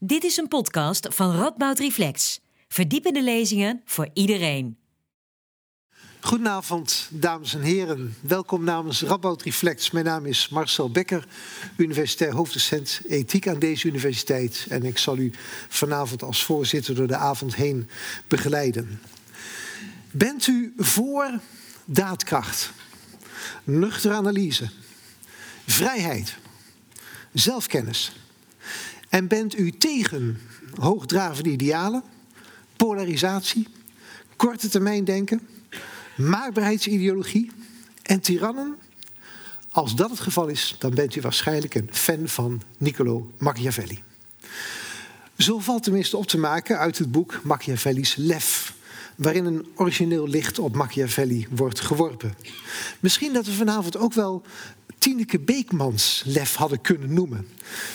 [0.00, 2.40] Dit is een podcast van Radboud Reflex.
[2.68, 4.78] Verdiepende lezingen voor iedereen.
[6.20, 8.14] Goedenavond, dames en heren.
[8.20, 9.90] Welkom namens Radboud Reflex.
[9.90, 11.26] Mijn naam is Marcel Becker,
[11.76, 14.66] universitair hoofddocent ethiek aan deze universiteit.
[14.68, 15.32] En ik zal u
[15.68, 17.88] vanavond als voorzitter door de avond heen
[18.28, 19.00] begeleiden.
[20.10, 21.40] Bent u voor
[21.84, 22.72] daadkracht,
[23.64, 24.70] nuchtere analyse,
[25.66, 26.36] vrijheid,
[27.32, 28.12] zelfkennis?
[29.08, 30.40] En bent u tegen
[30.74, 32.02] hoogdravende idealen,
[32.76, 33.66] polarisatie,
[34.36, 35.40] korte termijn denken,
[36.16, 37.50] maakbaarheidsideologie
[38.02, 38.76] en tirannen?
[39.70, 44.02] Als dat het geval is, dan bent u waarschijnlijk een fan van Niccolo Machiavelli.
[45.36, 48.74] Zo valt tenminste op te maken uit het boek Machiavelli's Lef,
[49.14, 52.34] waarin een origineel licht op Machiavelli wordt geworpen.
[53.00, 54.42] Misschien dat we vanavond ook wel
[54.98, 57.48] Tineke Beekmans lef hadden kunnen noemen.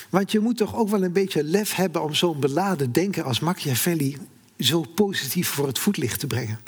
[0.10, 3.40] Want je moet toch ook wel een beetje lef hebben om zo'n beladen denker als
[3.40, 4.18] Machiavelli
[4.60, 6.60] zo positief voor het voetlicht te brengen.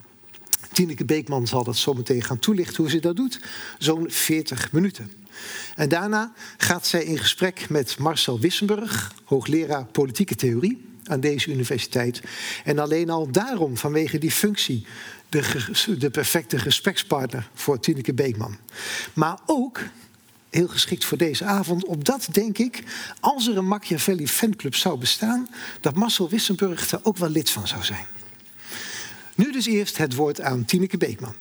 [0.72, 3.42] Tineke Beekman zal dat zometeen gaan toelichten hoe ze dat doet.
[3.78, 5.12] Zo'n 40 minuten.
[5.76, 12.22] En daarna gaat zij in gesprek met Marcel Wissenburg, hoogleraar politieke theorie aan deze universiteit.
[12.64, 14.86] En alleen al daarom, vanwege die functie,
[15.30, 18.58] de, de perfecte gesprekspartner voor Tineke Beekman.
[19.14, 19.80] Maar ook
[20.56, 21.86] heel geschikt voor deze avond.
[21.86, 22.84] Opdat denk ik,
[23.20, 25.48] als er een Machiavelli fanclub zou bestaan,
[25.82, 28.06] dat Marcel Wissenburg er ook wel lid van zou zijn.
[29.36, 31.36] Nu dus eerst het woord aan Tineke Beekman.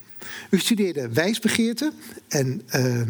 [0.51, 1.93] U studeerde wijsbegeerte
[2.29, 3.01] en, uh,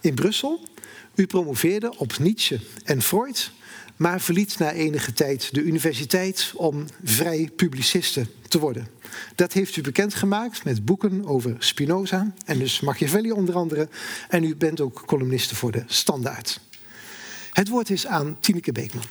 [0.00, 0.68] in Brussel.
[1.14, 3.50] U promoveerde op Nietzsche en Freud,
[4.04, 8.88] maar verliet na enige tijd de universiteit om vrij publiciste te worden.
[9.34, 13.88] Dat heeft u bekendgemaakt met boeken over Spinoza en dus Machiavelli onder andere.
[14.28, 16.60] En u bent ook columniste voor de Standaard.
[17.52, 19.04] Het woord is aan Tineke Beekman.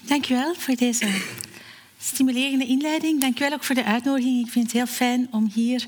[0.00, 1.20] Dank u wel voor deze
[1.98, 3.20] stimulerende inleiding.
[3.20, 4.46] Dank u wel ook voor de uitnodiging.
[4.46, 5.86] Ik vind het heel fijn om hier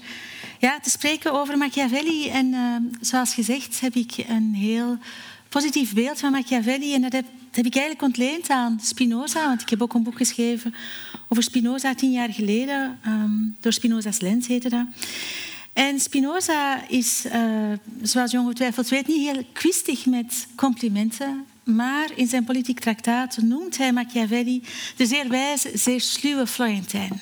[0.61, 2.29] ja, te spreken over Machiavelli.
[2.29, 4.99] En uh, zoals gezegd heb ik een heel
[5.49, 6.95] positief beeld van Machiavelli.
[6.95, 9.47] En dat heb, ik eigenlijk ontleend aan Spinoza.
[9.47, 10.75] Want ik heb ook een boek geschreven
[11.29, 12.99] over Spinoza tien jaar geleden.
[13.07, 14.87] Um, door Spinoza's lens heette dat.
[15.73, 17.73] En Spinoza is, uh,
[18.03, 21.45] zoals je ongetwijfeld weet, niet heel kwistig met complimenten.
[21.65, 24.63] Maar in zijn politiek traktaat noemt hij Machiavelli
[24.97, 27.21] de zeer wijze, zeer sluwe Florentijn.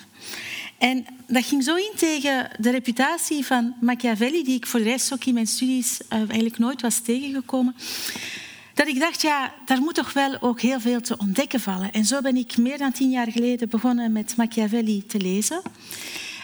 [0.78, 5.12] En dat ging zo in tegen de reputatie van Machiavelli, die ik voor de rest
[5.12, 7.74] ook in mijn studies uh, eigenlijk nooit was tegengekomen.
[8.74, 11.92] Dat ik dacht, ja, daar moet toch wel ook heel veel te ontdekken vallen.
[11.92, 15.62] En zo ben ik meer dan tien jaar geleden begonnen met Machiavelli te lezen.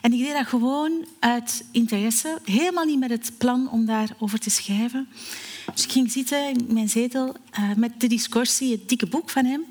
[0.01, 4.51] En ik deed dat gewoon uit interesse, helemaal niet met het plan om daarover te
[4.51, 5.09] schrijven.
[5.75, 9.45] Dus ik ging zitten in mijn zetel uh, met de discussie, het dikke boek van
[9.45, 9.65] hem,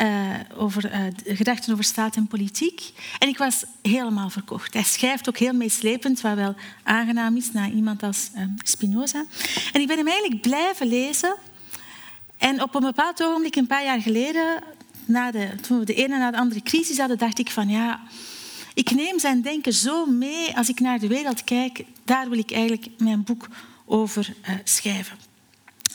[0.00, 2.92] uh, over uh, gedachten over staat en politiek.
[3.18, 4.72] En ik was helemaal verkocht.
[4.72, 9.24] Hij schrijft ook heel meeslepend, wat wel aangenaam is naar iemand als Spinoza.
[9.72, 11.36] En ik ben hem eigenlijk blijven lezen.
[12.36, 14.62] En op een bepaald ogenblik, een paar jaar geleden,
[15.04, 18.00] na de, toen we de ene na de andere crisis hadden, dacht ik van ja,
[18.74, 21.84] ik neem zijn denken zo mee als ik naar de wereld kijk.
[22.04, 23.48] Daar wil ik eigenlijk mijn boek
[23.84, 25.31] over uh, schrijven.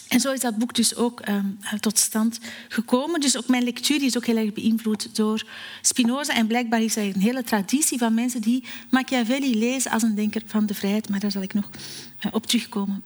[0.08, 3.20] En zo is dat boek dus ook um, tot stand gekomen.
[3.20, 5.48] Dus ook mijn lectuur is ook heel erg beïnvloed door
[5.82, 6.36] Spinoza.
[6.36, 10.42] En blijkbaar is er een hele traditie van mensen die Machiavelli lezen als een denker
[10.46, 11.10] van de vrijheid.
[11.10, 11.70] Maar daar zal ik nog
[12.26, 13.04] uh, op terugkomen.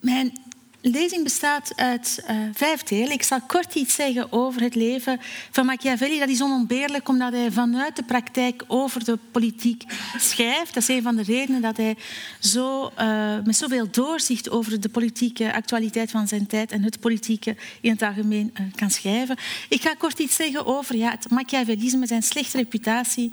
[0.00, 0.32] Mijn
[0.80, 3.10] lezing bestaat uit uh, vijf delen.
[3.10, 5.20] Ik zal kort iets zeggen over het leven
[5.50, 6.18] van Machiavelli.
[6.18, 9.84] Dat is onontbeerlijk omdat hij vanuit de praktijk over de politiek
[10.16, 10.74] schrijft.
[10.74, 11.96] Dat is een van de redenen dat hij
[12.38, 17.56] zo, uh, met zoveel doorzicht over de politieke actualiteit van zijn tijd en het politieke
[17.80, 19.36] in het algemeen uh, kan schrijven.
[19.68, 23.28] Ik ga kort iets zeggen over ja, het Machiavellisme, zijn slechte reputatie.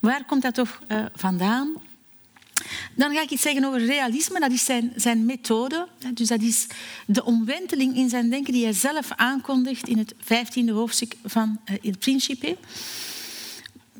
[0.00, 0.80] Waar komt dat toch
[1.14, 1.87] vandaan?
[2.94, 4.40] Dan ga ik iets zeggen over realisme.
[4.40, 5.88] Dat is zijn, zijn methode.
[6.14, 6.66] Dus dat is
[7.06, 11.96] de omwenteling in zijn denken die hij zelf aankondigt in het vijftiende hoofdstuk van Il
[11.98, 12.56] Principe.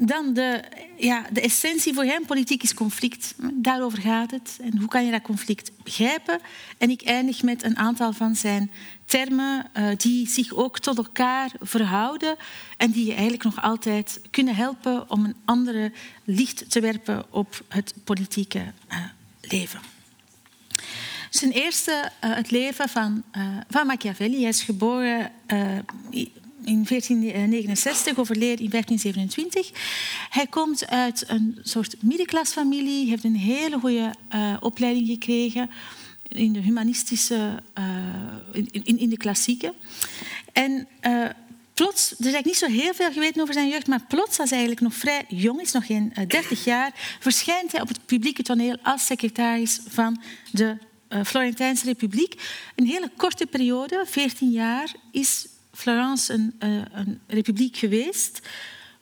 [0.00, 0.62] Dan de,
[0.96, 3.34] ja, de essentie voor hem, politiek is conflict.
[3.52, 4.58] Daarover gaat het.
[4.60, 6.40] En hoe kan je dat conflict begrijpen?
[6.78, 8.70] En ik eindig met een aantal van zijn
[9.04, 12.36] termen uh, die zich ook tot elkaar verhouden
[12.76, 15.92] en die je eigenlijk nog altijd kunnen helpen om een andere
[16.24, 18.96] licht te werpen op het politieke uh,
[19.40, 19.80] leven.
[21.30, 23.24] Ten eerste uh, het leven van,
[23.68, 24.40] van Machiavelli.
[24.40, 25.32] Hij is geboren
[26.68, 29.70] in 1469, overleden in 1527.
[30.30, 35.70] Hij komt uit een soort middenklasfamilie, heeft een hele goede uh, opleiding gekregen
[36.28, 37.84] in de humanistische, uh,
[38.72, 39.74] in, in, de klassieke.
[40.52, 40.88] En
[41.74, 44.50] plots, er is eigenlijk niet zo heel veel geweten over zijn jeugd, maar plots, als
[44.50, 48.42] hij eigenlijk nog vrij jong is, nog geen 30 jaar, verschijnt hij op het publieke
[48.42, 50.20] toneel als secretaris van
[50.50, 50.76] de
[51.24, 52.34] Florentijnse Republiek.
[52.74, 55.46] Een hele korte periode, 14 jaar, is
[55.78, 58.40] Florence een, uh, een republiek geweest.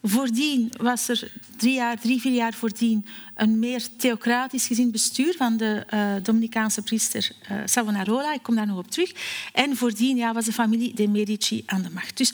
[0.02, 5.56] Voordien was er drie, jaar, drie, vier jaar voordien een meer theocratisch gezien bestuur van
[5.56, 8.32] de uh, Dominicaanse priester uh, Savonarola.
[8.32, 9.12] Ik kom daar nog op terug.
[9.52, 12.16] En voordien ja, was de familie de Medici aan de macht.
[12.16, 12.32] Dus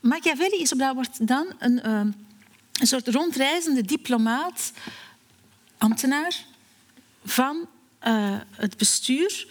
[0.00, 2.14] Machiavelli is op dat wordt dan een, een
[2.80, 4.72] soort rondreizende diplomaat,
[5.78, 6.44] ambtenaar
[7.24, 7.68] van
[8.50, 9.46] het bestuur.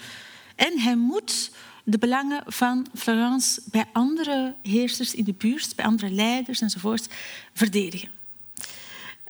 [0.56, 1.52] En hij moet
[1.90, 7.08] de belangen van Florence bij andere heersers in de buurt, bij andere leiders enzovoort,
[7.54, 8.10] verdedigen.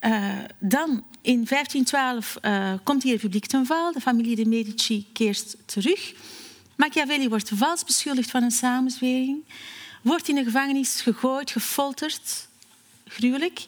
[0.06, 3.92] Uh, dan in 1512 uh, komt die republiek ten val.
[3.92, 6.14] De familie de Medici keert terug.
[6.76, 9.44] Machiavelli wordt vals beschuldigd van een samenzwering.
[10.02, 12.48] Wordt in de gevangenis gegooid, gefolterd.
[13.08, 13.68] Gruwelijk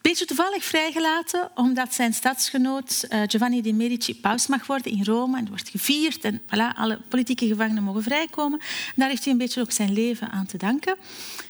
[0.00, 5.38] beetje toevallig vrijgelaten omdat zijn stadsgenoot uh, Giovanni de Medici paus mag worden in Rome.
[5.38, 8.60] En wordt gevierd en voilà, alle politieke gevangenen mogen vrijkomen.
[8.96, 10.96] daar heeft hij een beetje ook zijn leven aan te danken.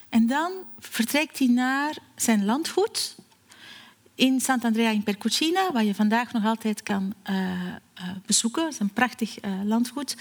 [0.09, 3.17] En dan vertrekt hij naar zijn landgoed
[4.15, 7.73] in Sant'Andrea in Percucina, waar je vandaag nog altijd kan uh, uh,
[8.27, 8.65] bezoeken.
[8.65, 10.17] Het is een prachtig landgoed.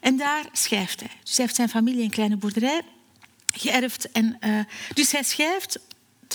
[0.00, 1.10] En daar schrijft hij.
[1.22, 2.82] Dus hij heeft zijn familie een kleine boerderij
[3.50, 4.10] geërfd.
[4.12, 4.38] En,
[4.94, 5.78] dus hij schrijft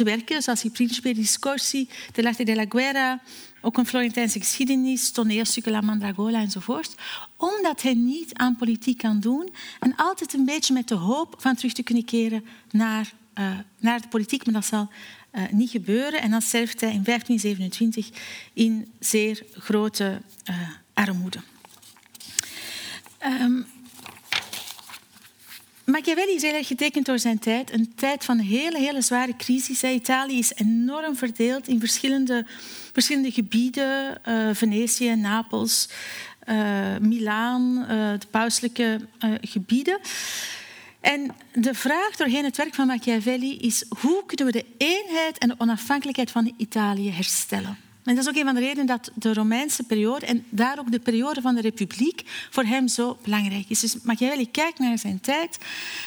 [0.04, 3.22] werken, zoals die Principe Discorsi, l'arte della guerra,
[3.62, 6.96] ook een Florentijnse geschiedenis, toneelstukken La Mandragola enzovoort.
[7.38, 9.50] Omdat hij niet aan politiek kan doen
[9.80, 14.02] en altijd een beetje met de hoop van terug te kunnen keren naar, uh, naar
[14.02, 14.90] de politiek, maar dat zal
[15.32, 16.22] uh, niet gebeuren.
[16.22, 18.10] En dan sterft hij in 1527
[18.54, 20.56] in zeer grote uh,
[20.94, 21.40] armoede.
[23.42, 23.66] Um,
[25.92, 27.74] Machiavelli is erg getekend door zijn tijd.
[27.74, 29.84] Een tijd van hele, hele zware crisis.
[29.84, 32.46] Italië is enorm verdeeld in verschillende,
[32.94, 34.22] verschillende gebieden.
[34.28, 35.90] Uh, Venetië, Napels,
[36.50, 37.88] uh, Milaan, uh,
[38.20, 39.00] de pauselijke
[39.42, 40.00] gebieden.
[41.02, 45.48] En de vraag doorheen het werk van Machiavelli is hoe kunnen we de eenheid en
[45.48, 47.91] de onafhankelijkheid van Italië herstellen?
[48.04, 50.92] En dat is ook een van de redenen dat de Romeinse periode en daar ook
[50.92, 53.80] de periode van de Republiek voor hem zo belangrijk is.
[53.80, 55.58] Dus Machiavelli kijkt naar zijn tijd,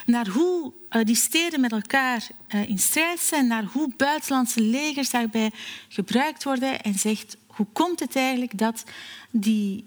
[0.07, 5.11] naar hoe uh, die steden met elkaar uh, in strijd zijn, naar hoe buitenlandse legers
[5.11, 5.51] daarbij
[5.89, 8.85] gebruikt worden en zegt hoe komt het eigenlijk dat
[9.31, 9.85] die,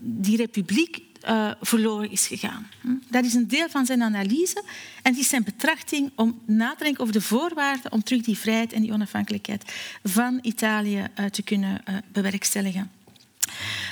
[0.00, 2.66] die republiek uh, verloren is gegaan.
[2.80, 2.88] Hm?
[3.08, 4.62] Dat is een deel van zijn analyse
[5.02, 8.38] en die is zijn betrachting om na te denken over de voorwaarden om terug die
[8.38, 9.72] vrijheid en die onafhankelijkheid
[10.04, 12.90] van Italië uh, te kunnen uh, bewerkstelligen.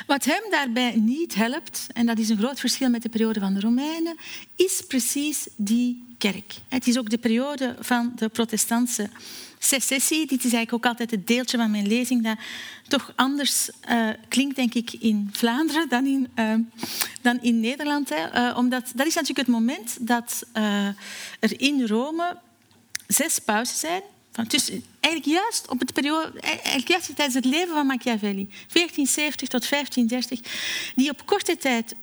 [0.06, 3.54] Wat hem daarbij niet helpt, en dat is een groot verschil met de periode van
[3.54, 4.16] de Romeinen,
[4.56, 6.54] is precies die kerk.
[6.68, 9.08] Het is ook de periode van de protestantse
[9.58, 10.26] secessie.
[10.26, 12.36] Dit is eigenlijk ook altijd het deeltje van mijn lezing dat
[12.88, 16.54] toch anders uh, klinkt, denk ik, in Vlaanderen dan in, uh,
[17.20, 18.12] dan in Nederland.
[18.12, 20.46] Uh, omdat dat is natuurlijk het moment dat
[21.40, 22.36] er in Rome
[23.06, 24.02] zes pauzen zijn.
[24.48, 29.70] Dus eigenlijk juist, op het periode, eigenlijk juist tijdens het leven van Machiavelli, 1470 tot
[29.70, 31.94] 1530, die op korte tijd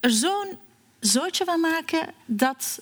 [0.00, 0.58] er zo'n
[1.00, 2.80] zootje van maken dat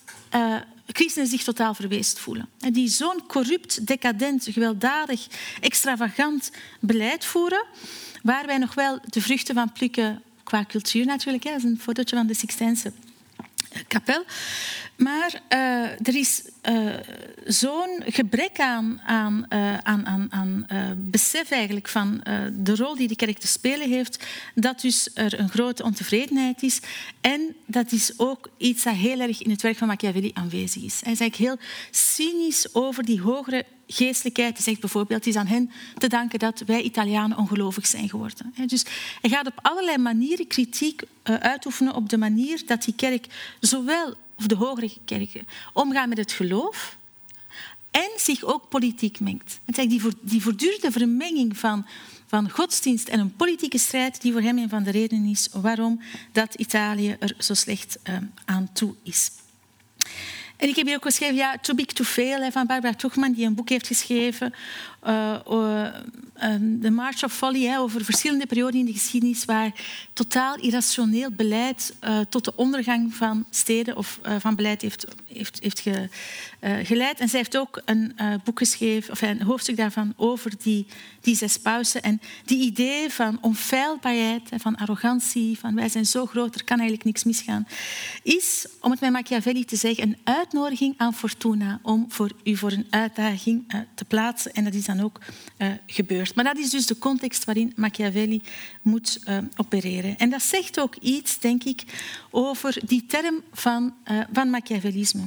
[0.87, 2.49] christenen zich totaal verweest voelen.
[2.61, 5.27] En die zo'n corrupt, decadent, gewelddadig,
[5.61, 6.51] extravagant
[6.81, 7.65] beleid voeren,
[8.23, 11.45] waar wij nog wel de vruchten van plukken qua cultuur natuurlijk.
[11.45, 12.93] Dat is een fotootje van de Sixtijnse
[13.89, 14.25] kapel.
[14.97, 16.95] Maar uh, er is uh,
[17.45, 22.21] zo'n gebrek aan, aan, uh, aan, aan, aan besef eigenlijk van
[22.53, 26.81] de rol die de kerk te spelen heeft, dat dus er een grote ontevredenheid is.
[27.21, 31.01] En dat is ook iets dat heel erg in het werk van Machiavelli aanwezig is.
[31.03, 34.55] Hij is eigenlijk heel cynisch over die hogere geestelijkheid.
[34.55, 38.55] Hij zegt bijvoorbeeld, het is aan hen te danken dat wij Italianen ongelovig zijn geworden.
[38.67, 38.85] Dus
[39.21, 43.27] hij gaat op allerlei manieren kritiek uitoefenen op de manier dat die kerk
[43.61, 46.97] zowel of de hogere kerken, omgaan met het geloof
[47.91, 49.61] en zich ook politiek mengt.
[49.65, 51.87] Het die, die voortdurende vermenging van,
[52.27, 56.01] van godsdienst en een politieke strijd die voor hem een van de redenen is waarom
[56.33, 59.31] dat Italië er zo slecht uh, aan toe is.
[60.57, 63.47] En ik heb hier ook geschreven, ja, Too Big to Fail van Barbara Tuchman, die
[63.47, 64.55] een boek heeft geschreven,
[65.07, 65.35] uh,
[66.83, 69.73] The March of Folly, over verschillende perioden in de geschiedenis waar
[70.13, 75.81] totaal irrationeel beleid uh, tot de ondergang van steden of van beleid heeft, heeft, heeft
[75.81, 76.09] ge,
[76.83, 77.21] geleid.
[77.21, 80.87] En zij heeft ook een boek geschreven, of een hoofdstuk daarvan, over die,
[81.21, 82.03] die zes pauzen.
[82.03, 87.07] En die idee van onfeilbaarheid, van arrogantie, van wij zijn zo groot, er kan eigenlijk
[87.07, 87.67] niks misgaan,
[88.23, 92.73] is, om het met Machiavelli te zeggen, een uitnodiging aan Fortuna om voor u voor
[92.73, 94.53] een uitdaging te plaatsen.
[94.53, 95.19] En dat is dan ook
[95.59, 96.35] uh, gebeurt.
[96.35, 98.43] Maar dat is dus de context waarin Machiavelli
[98.83, 100.17] moet uh, opereren.
[100.17, 101.83] En dat zegt ook iets, denk ik,
[102.31, 103.95] over die term van,
[104.33, 105.23] van Machiavellisme.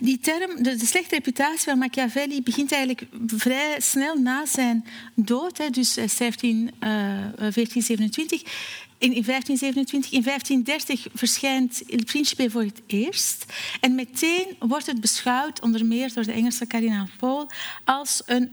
[0.00, 5.70] Die term, de, slechte reputatie van Machiavelli begint eigenlijk vrij snel na zijn dood, hè,
[5.70, 8.42] dus 17, 1427.
[8.98, 13.44] In, in 1527, in 1530 verschijnt Il Principe voor het eerst.
[13.80, 17.50] En meteen wordt het beschouwd, onder meer door de Engelse kardinaal Paul,
[17.84, 18.52] als een,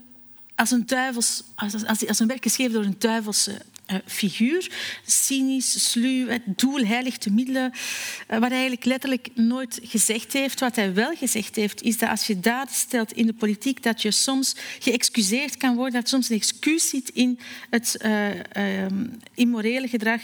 [0.56, 3.62] als een, duivels, als, als, een werk geschreven door een duivelse
[4.06, 4.72] figuur.
[5.06, 7.72] Cynisch, sluw, het doel heiligt de middelen.
[7.72, 7.80] Uh,
[8.28, 10.60] wat hij eigenlijk letterlijk nooit gezegd heeft.
[10.60, 14.02] Wat hij wel gezegd heeft, is dat als je daden stelt in de politiek, dat
[14.02, 17.40] je soms geëxcuseerd kan worden, dat soms een excuus zit in
[17.70, 18.86] het uh,
[19.34, 20.22] immorele gedrag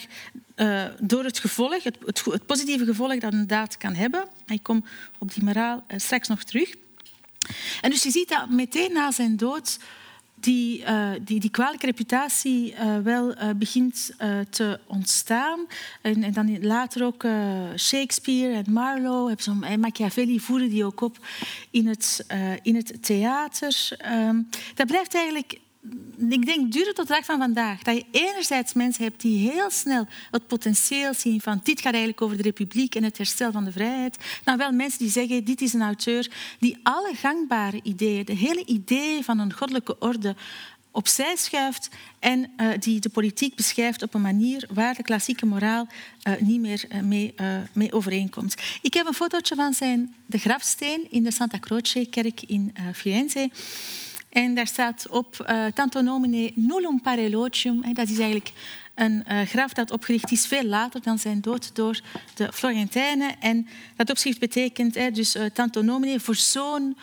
[0.99, 4.27] door het gevolg, het, het, het, positieve gevolg dat een daad kan hebben.
[4.47, 4.85] Ik kom
[5.17, 6.73] op die moraal straks nog terug.
[7.81, 9.77] En dus je ziet dat meteen na zijn dood
[10.43, 14.11] die, uh, die, die kwalijke reputatie uh, wel uh, begint
[14.49, 15.65] te ontstaan.
[16.01, 17.25] En, en, dan later ook
[17.77, 21.17] Shakespeare en Marlowe en Machiavelli voeren die ook op
[21.71, 22.25] in het,
[22.61, 23.97] in het theater.
[24.27, 25.59] Um, dat blijft eigenlijk
[26.29, 27.81] ik denk, duren tot de dag van vandaag.
[27.81, 32.21] Dat je enerzijds mensen hebt die heel snel het potentieel zien van dit gaat eigenlijk
[32.21, 34.17] over de republiek en het herstel van de vrijheid.
[34.43, 38.65] Dan wel mensen die zeggen, dit is een auteur die alle gangbare ideeën, de hele
[38.65, 40.35] idee van een goddelijke orde
[40.91, 45.87] opzij schuift en uh, die de politiek beschrijft op een manier waar de klassieke moraal
[46.27, 47.33] uh, niet meer uh, mee,
[47.73, 48.55] mee, overeenkomt.
[48.81, 53.49] Ik heb een fotootje van zijn de grafsteen in de Santa Croce-kerk in Firenze.
[54.31, 57.93] En daar staat op uh, tanto nomine nullum pare logium.
[57.93, 58.51] Dat is eigenlijk
[58.95, 61.99] een uh, graf dat opgericht is veel later dan zijn dood door
[62.35, 63.41] de Florentijnen.
[63.41, 66.97] En dat opschrift betekent hè, dus uh, tanto nomine voor zo'n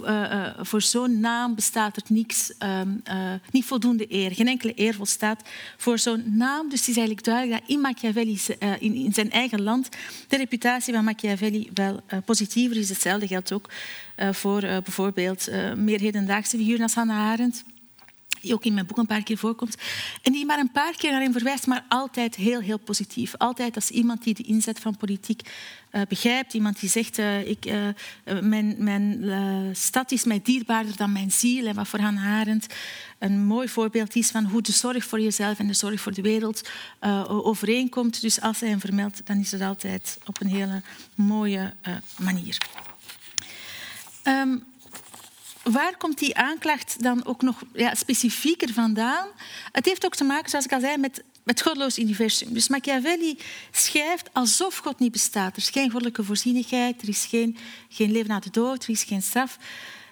[0.00, 4.32] uh, voor zo'n naam bestaat er niks, um, uh, niet voldoende eer.
[4.32, 5.42] Geen enkele eer volstaat
[5.76, 6.68] voor zo'n naam.
[6.68, 8.40] Dus het is eigenlijk duidelijk dat in Machiavelli,
[8.78, 9.88] in, in, zijn eigen land,
[10.28, 12.88] de reputatie van Machiavelli wel positiever is.
[12.88, 13.68] Hetzelfde geldt ook
[14.30, 17.64] voor bijvoorbeeld meer hedendaagse figuren als Hannah Arendt
[18.42, 19.76] die ook in mijn boek een paar keer voorkomt.
[20.22, 23.36] En die maar een paar keer naar hem verwijst, maar altijd heel, heel positief.
[23.36, 25.42] Altijd als iemand die de inzet van politiek
[25.92, 26.54] uh, begrijpt.
[26.54, 31.66] Iemand die zegt, uh, ik, uh, mijn, mijn stad is mij dierbaarder dan mijn ziel.
[31.66, 32.56] En wat voor Hannah
[33.18, 36.22] een mooi voorbeeld is van hoe de zorg voor jezelf en de zorg voor de
[36.22, 36.68] wereld
[37.28, 38.20] overeenkomt.
[38.20, 40.82] Dus als hij hem vermeldt, dan is het altijd op een hele
[41.14, 41.74] mooie
[42.18, 42.58] manier.
[44.24, 44.71] Um,
[45.62, 49.26] waar komt die aanklacht dan ook nog ja, specifieker vandaan?
[49.72, 52.52] Het heeft ook te maken, zoals ik al zei, met het godloos universum.
[52.52, 53.38] Dus Machiavelli
[53.70, 55.56] schrijft alsof God niet bestaat.
[55.56, 57.56] Er is geen goddelijke voorzienigheid, er is geen,
[57.88, 59.58] geen leven na de dood, er is geen straf,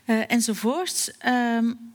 [0.07, 1.15] uh, enzovoort.
[1.27, 1.93] Um,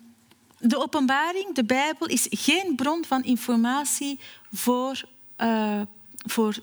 [0.60, 4.20] de openbaring, de Bijbel, is geen bron van informatie
[4.54, 5.02] voor,
[5.42, 5.82] uh,
[6.26, 6.56] voor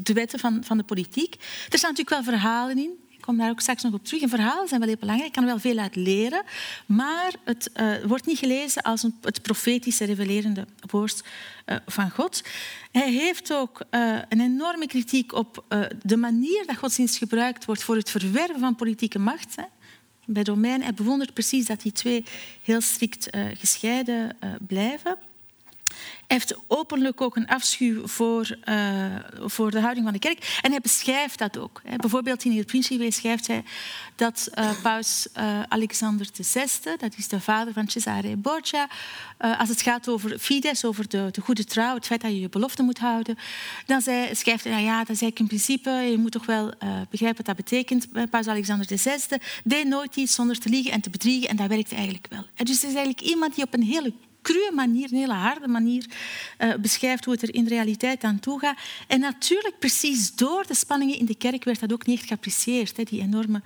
[0.00, 1.34] de wetten van, van de politiek.
[1.68, 2.90] Er staan natuurlijk wel verhalen in,
[3.30, 4.22] kom daar ook straks nog op terug.
[4.22, 5.28] En verhalen zijn wel heel belangrijk.
[5.28, 6.42] Ik kan wel veel uit leren.
[6.86, 11.24] Maar het uh, wordt niet gelezen als een, het profetische, revelerende woord
[11.66, 12.42] uh, van God.
[12.92, 15.64] Hij heeft ook uh, een enorme kritiek op
[16.02, 19.56] de manier dat godsdienst gebruikt wordt voor het verwerven van politieke macht.
[19.56, 19.64] Hè.
[20.24, 22.24] Bij Romein, hij bewondert precies dat die twee
[22.62, 25.16] heel strikt gescheiden blijven
[26.32, 29.04] heeft openlijk ook een afschuw voor, uh,
[29.38, 30.58] voor de houding van de kerk.
[30.62, 31.82] En hij beschrijft dat ook.
[31.96, 33.64] Bijvoorbeeld in Il Principe schrijft hij
[34.16, 36.66] dat uh, paus uh, Alexander VI,
[36.98, 38.88] dat is de vader van Cesare Borgia,
[39.38, 42.48] als het gaat over fides, over de, de, goede trouw, het feit dat je je
[42.48, 43.38] belofte moet houden,
[43.86, 46.72] dan schrijft hij, nou ja, dat is eigenlijk in principe, je moet toch wel
[47.10, 48.30] begrijpen wat dat betekent.
[48.30, 51.92] Paus Alexander VI deed nooit iets zonder te liegen en te bedriegen en dat werkt
[51.92, 52.46] eigenlijk wel.
[52.56, 56.06] Dus het is eigenlijk iemand die op een hele cruwe manier, een hele harde manier,
[56.58, 58.78] uh, beschrijft hoe het er in realiteit aan toe gaat.
[59.06, 63.02] En natuurlijk, precies door de spanningen in de kerk werd dat ook niet geapprecieerd, hè,
[63.02, 63.62] die enorme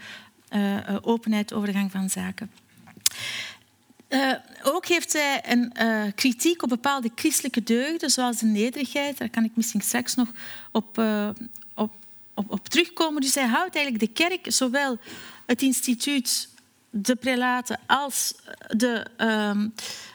[0.50, 2.50] uh, openheid over de gang van zaken.
[4.62, 5.72] Ook heeft hij een
[6.14, 9.18] kritiek op bepaalde christelijke deugden, zoals de nederigheid.
[9.18, 10.28] Daar kan ik misschien straks nog
[10.70, 11.02] op,
[11.74, 11.92] op
[12.34, 13.20] op, terugkomen.
[13.20, 14.98] Dus hij houdt eigenlijk de kerk, zowel
[15.46, 16.48] het instituut,
[16.90, 18.34] de prelaten, als
[18.68, 19.68] de, ehm,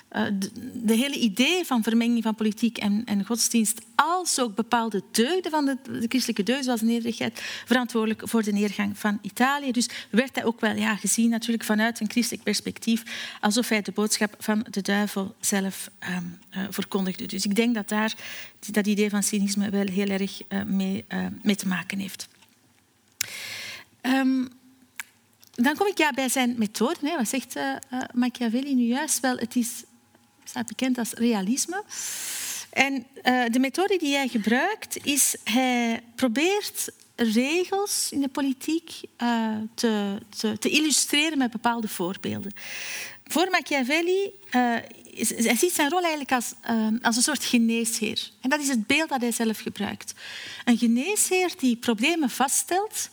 [0.10, 5.51] de, de, hele idee van vermenging van politiek en, en, godsdienst, als ook bepaalde deugden
[5.51, 9.72] van de, de christelijke deugden, zoals nederigheid, verantwoordelijk voor de neergang van Italië.
[9.72, 13.04] Dus werd hij ook wel ja, gezien natuurlijk vanuit een christelijk perspectief,
[13.42, 17.25] alsof hij de boodschap van de duivel zelf um, uh, verkondigde.
[17.25, 18.16] Dus ik denk dat daar
[18.72, 21.06] dat idee van cynisme wel heel erg uh, mee,
[21.42, 22.28] mee, te maken heeft.
[24.01, 24.50] Um,
[25.51, 27.00] dan kom ik ja, bij zijn methode.
[27.01, 27.18] Hè.
[27.18, 27.56] Wat zegt
[28.13, 29.20] Machiavelli nu juist?
[29.20, 29.84] Wel, het is
[30.50, 31.84] staat bekend als realisme.
[32.70, 38.91] En uh, de methode die hij gebruikt is, hij probeert regels in de politiek
[39.22, 42.53] uh, te, te, te, illustreren met bepaalde voorbeelden.
[43.27, 44.75] Voor Machiavelli uh,
[45.36, 46.53] hij ziet zijn rol eigenlijk als,
[47.01, 48.29] als een soort geneesheer.
[48.41, 50.13] En dat is het beeld dat hij zelf gebruikt.
[50.65, 53.10] Een geneesheer die problemen vaststelt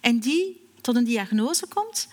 [0.00, 2.08] en die tot een diagnose komt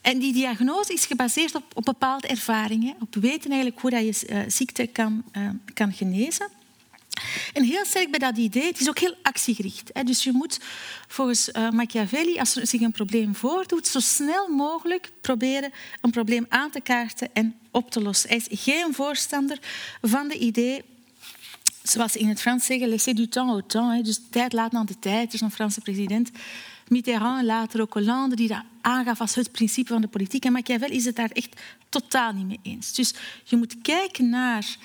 [0.00, 4.28] en die diagnose is gebaseerd op, op bepaalde ervaringen, op weten eigenlijk hoe dat je
[4.28, 6.48] uh, ziekte kan, uh, kan genezen.
[7.52, 9.90] En heel sterk bij dat idee, het is ook heel actiegericht.
[9.92, 10.02] Hè.
[10.02, 10.60] Dus je moet
[11.08, 16.46] volgens uh, Machiavelli, als er zich een probleem voordoet, zo snel mogelijk proberen een probleem
[16.48, 18.28] aan te kaarten en op te lossen.
[18.28, 19.58] Hij is geen voorstander
[20.02, 20.84] van de idee
[21.82, 23.94] zoals ze in het Frans zeggen, laisser du temps au temps.
[23.94, 24.02] Hè.
[24.02, 25.28] Dus tijd laten aan de tijd.
[25.28, 26.30] Er is een Franse president
[26.90, 30.44] Mitterrand, later ook Hollande, die dat aangaf als het principe van de politiek.
[30.44, 32.94] En Machiavelli is het daar echt totaal niet mee eens.
[32.94, 33.14] Dus
[33.44, 34.76] je moet kijken naar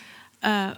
[0.41, 0.69] uh,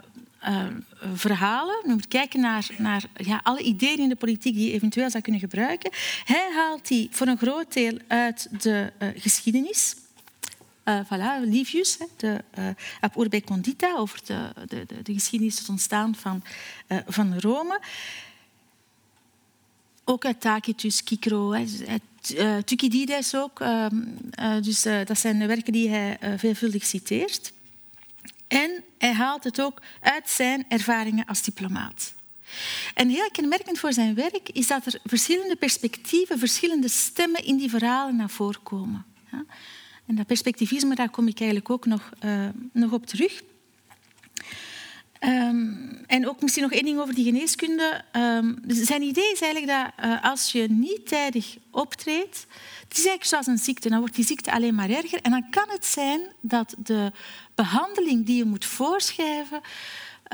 [0.44, 0.66] uh,
[1.14, 5.10] verhalen, je moet kijken naar, naar ja, alle ideeën in de politiek die je eventueel
[5.10, 5.92] zou kunnen gebruiken.
[6.24, 9.96] Hij haalt die voor een groot deel uit de uh, geschiedenis.
[10.86, 12.68] Uh, voilà, Livius, de uh,
[13.00, 16.44] Ab Urbe Condita, over de, de, de, de geschiedenis, het ontstaan van,
[17.08, 17.80] van Rome.
[20.06, 23.60] Ook uit Tacitus, Cicero, uh, Thucydides ook.
[23.60, 23.86] Uh,
[24.40, 27.54] uh, dus dat zijn werken die hij veelvuldig citeert.
[28.48, 32.14] En hij haalt het ook uit zijn ervaringen als diplomaat.
[32.94, 37.70] En heel kenmerkend voor zijn werk is dat er verschillende perspectieven, verschillende stemmen in die
[37.70, 39.06] verhalen naar voren komen.
[40.06, 42.10] En dat perspectivisme, daar kom ik eigenlijk ook nog,
[42.72, 43.42] nog op terug.
[45.20, 48.04] Um, en ook misschien nog één ding over die geneeskunde.
[48.14, 52.46] Um, zijn idee is eigenlijk dat uh, als je niet tijdig optreedt,
[52.88, 55.22] het is eigenlijk zoals een ziekte, dan wordt die ziekte alleen maar erger.
[55.22, 57.12] En dan kan het zijn dat de
[57.56, 59.62] behandeling die je moet voorschrijven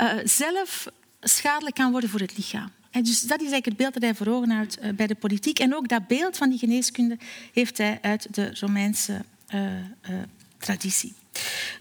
[0.00, 0.86] uh, zelf
[1.20, 2.70] schadelijk kan worden voor het lichaam.
[2.90, 5.14] En dus dat is eigenlijk het beeld dat hij voor ogen houdt uh, bij de
[5.14, 5.58] politiek.
[5.58, 7.18] En ook dat beeld van die geneeskunde
[7.52, 9.24] heeft hij uit de Romeinse
[10.58, 11.14] traditie.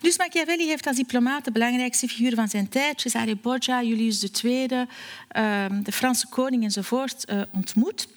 [0.01, 4.67] Dus Machiavelli heeft als diplomaat de belangrijkste figuren van zijn tijd, Cesare Borgia, Julius II,
[5.27, 8.07] ehm, de Franse koning enzovoort, uh, ontmoet.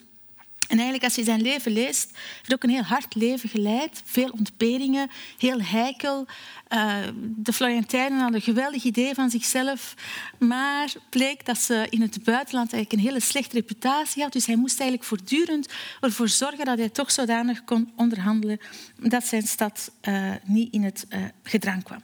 [0.67, 4.01] En eigenlijk, als je zijn leven leest, heeft ook een heel hard leven geleid.
[4.05, 6.25] Veel ontberingen, heel heikel.
[6.73, 9.93] Uh, de Florentijnen hadden een geweldig idee van zichzelf.
[10.39, 14.33] Maar bleek dat ze in het buitenland eigenlijk een hele slechte reputatie had.
[14.33, 15.69] Dus hij moest eigenlijk voortdurend
[16.01, 18.59] ervoor zorgen dat hij toch zodanig kon onderhandelen
[18.99, 22.01] dat zijn stad uh, niet in het uh, gedrang kwam.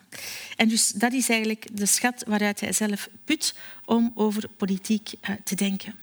[0.56, 5.10] En dus dat is eigenlijk de schat waaruit hij zelf put om over politiek
[5.44, 5.96] te denken.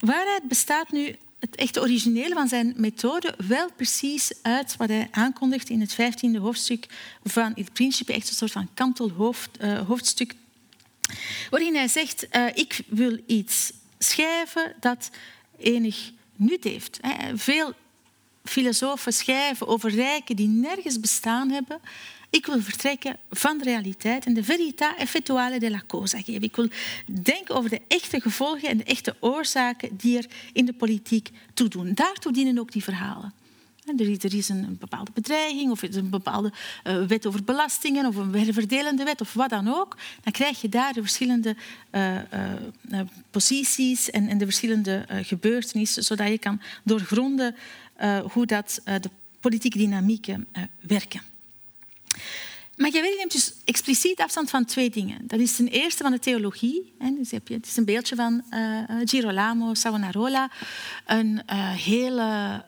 [0.00, 1.16] Waaruit bestaat nu
[1.50, 6.38] het echte originele van zijn methode wel precies uit wat hij aankondigt in het vijftiende
[6.38, 6.86] hoofdstuk
[7.24, 11.18] van Il Principe, echt een soort van kantelhoofdstuk, uh,
[11.50, 15.10] waarin hij zegt, uh, ik wil iets schrijven dat
[15.58, 17.00] enig nut heeft.
[17.34, 17.72] Veel
[18.44, 21.80] filosofen schrijven over rijken die nergens bestaan hebben
[22.34, 26.42] ik wil vertrekken van de realiteit en de verità effettuale della cosa geven.
[26.42, 26.68] Ik wil
[27.06, 31.68] denken over de echte gevolgen en de echte oorzaken die er in de politiek toe
[31.68, 31.94] doen.
[31.94, 33.32] Daartoe dienen ook die verhalen.
[33.96, 36.52] Er is een bepaalde bedreiging, of er is een bepaalde
[37.08, 39.96] wet over belastingen, of een verdelende wet, of wat dan ook.
[40.22, 41.56] Dan krijg je daar de verschillende
[41.90, 47.54] uh, uh, posities en, en, de verschillende gebeurtenissen, zodat je kan doorgronden
[48.32, 50.46] hoe dat, de politieke dynamieken
[50.80, 51.33] werken.
[52.76, 55.26] Machiavelli neemt dus expliciet afstand van twee dingen.
[55.26, 56.94] Dat is ten eerste van de theologie.
[57.18, 60.50] Dus heb je, het is een beeldje van uh, Girolamo Savonarola,
[61.06, 62.62] een uh, hele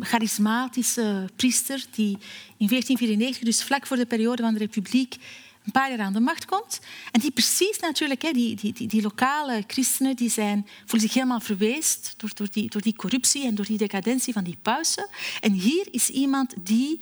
[0.00, 2.18] charismatische priester die
[2.56, 5.16] in 1494, dus vlak voor de periode van de Republiek,
[5.64, 6.80] een paar jaar aan de macht komt.
[7.12, 11.14] En die precies natuurlijk, hè, die, die, die, die, lokale christenen, die zijn, voelen zich
[11.14, 15.08] helemaal verweest door, door, die, door die corruptie en door die decadentie van die pausen.
[15.40, 17.00] En hier is iemand die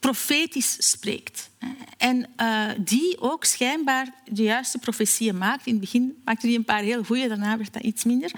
[0.00, 1.50] profetisch spreekt.
[1.98, 5.66] En uh, die ook schijnbaar de juiste profetieën maakt.
[5.66, 8.30] In het begin maakte hij een paar heel goede, daarna werd dat iets minder.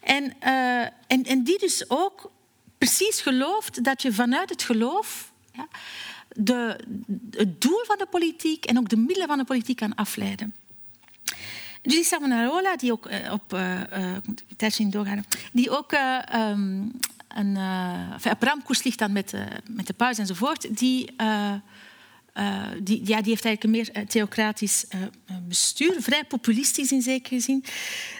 [0.00, 2.30] En, uh, en, en die dus ook
[2.78, 5.68] precies gelooft dat je vanuit het geloof ja,
[6.28, 6.80] de,
[7.30, 10.54] het doel van de politiek en ook de middelen van de politiek kan afleiden.
[11.82, 13.80] Julie Savonarola, die ook uh, op uh,
[14.58, 15.06] uh,
[15.52, 15.92] die ook
[16.34, 16.92] um,
[17.34, 17.56] een,
[18.12, 19.34] enfin, op ramkoers ligt dan met,
[19.68, 21.10] met de pauze enzovoort, die
[22.36, 24.84] uh, die, ja, die heeft eigenlijk een meer eh, theocratisch
[25.48, 27.64] bestuur, vrij populistisch in zekere zin.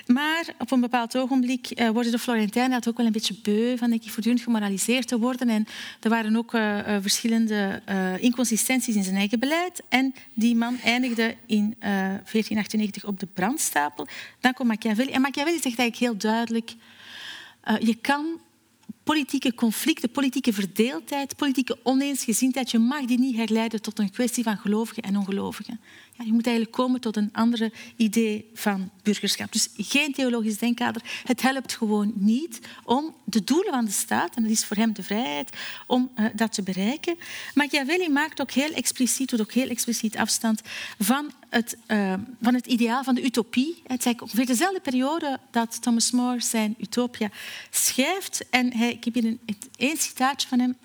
[0.07, 4.11] Maar op een bepaald ogenblik worden de Florentijnen ook wel een beetje beu van ik,
[4.11, 5.49] voortdurend gemoraliseerd te worden.
[5.49, 5.67] En
[6.01, 6.51] er waren ook
[7.01, 7.83] verschillende
[8.21, 9.83] inconsistenties in zijn eigen beleid.
[9.89, 14.07] En die man eindigde in 1498 op de brandstapel.
[14.41, 15.11] Dan komt Machiavelli.
[15.11, 16.75] En Machiavelli zegt eigenlijk heel duidelijk...
[17.81, 18.41] je kan
[19.11, 24.57] politieke conflicten, politieke verdeeldheid, politieke oneensgezindheid, je mag die niet herleiden tot een kwestie van
[24.57, 25.81] gelovigen en ongelovigen.
[26.25, 29.53] Je moet eigenlijk komen tot een andere idee van burgerschap.
[29.53, 31.03] Dus geen theologisch denkkader.
[31.25, 34.93] Het helpt gewoon niet om de doelen van de staat, en dat is voor hem
[34.93, 35.51] de vrijheid,
[35.87, 37.17] om uh, dat te bereiken.
[37.55, 40.61] Machiavelli maakt ook heel expliciet, doet ook heel expliciet afstand
[40.99, 43.83] van het, uh, van het ideaal van de utopie.
[43.87, 47.31] Het is ongeveer dezelfde periode dat Thomas More zijn Utopia
[47.71, 48.49] schrijft.
[48.51, 49.41] En hij, ik heb hier een,
[49.77, 50.77] een citaatje van hem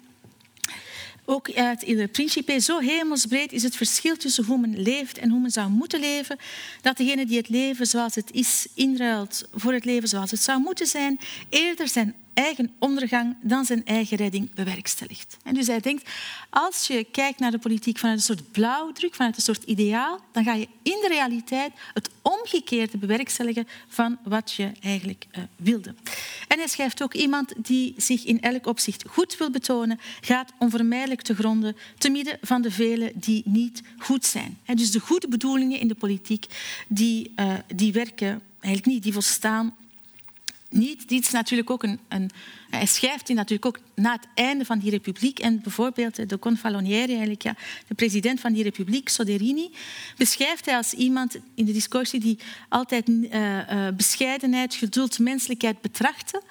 [1.25, 5.39] ook uit Il Principe, zo hemelsbreed is het verschil tussen hoe men leeft en hoe
[5.39, 6.38] men zou moeten leven,
[6.81, 10.59] dat degene die het leven zoals het is inruilt voor het leven zoals het zou
[10.59, 15.38] moeten zijn, eerder zijn eigen ondergang dan zijn eigen redding bewerkstelligt.
[15.43, 16.10] En dus hij denkt,
[16.50, 20.43] als je kijkt naar de politiek vanuit een soort blauwdruk, vanuit een soort ideaal, dan
[20.43, 25.93] ga je in de realiteit het omgekeerde bewerkstelligen van wat je eigenlijk uh, wilde.
[26.48, 31.21] En hij schrijft ook iemand die zich in elk opzicht goed wil betonen, gaat onvermijdelijk
[31.21, 34.58] te gronden te midden van de velen die niet goed zijn.
[34.65, 36.45] En dus de goede bedoelingen in de politiek,
[36.88, 39.76] die, uh, die werken eigenlijk niet, die volstaan
[40.69, 41.10] niet.
[41.10, 42.32] Dit is natuurlijk ook een, een,
[42.69, 45.39] hij schrijft die natuurlijk ook na het einde van die republiek.
[45.39, 47.56] En bijvoorbeeld de Confalonieri, eigenlijk, ja,
[47.88, 49.71] de president van die republiek, Soderini,
[50.17, 56.41] beschrijft hij als iemand in de discussie die altijd uh, uh, bescheidenheid, geduld, menselijkheid betrachtte.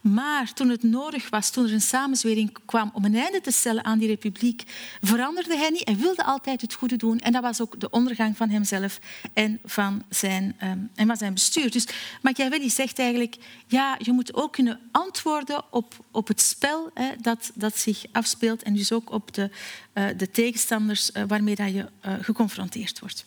[0.00, 3.84] Maar toen het nodig was, toen er een samenzwering kwam om een einde te stellen
[3.84, 4.62] aan die republiek,
[5.00, 5.84] veranderde hij niet.
[5.84, 7.18] Hij wilde altijd het goede doen.
[7.18, 8.98] En dat was ook de ondergang van hemzelf
[9.32, 11.70] en van zijn, um, en van zijn bestuur.
[11.70, 11.86] Dus
[12.22, 13.36] Machiavelli zegt eigenlijk,
[13.66, 18.62] ja, je moet ook kunnen antwoorden op, op het spel hè, dat, dat zich afspeelt
[18.62, 19.50] en dus ook op de,
[19.94, 23.24] uh, de tegenstanders uh, waarmee dat je uh, geconfronteerd wordt.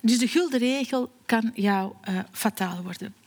[0.00, 1.92] Dus de gulden regel kan jou
[2.32, 3.23] fataal worden.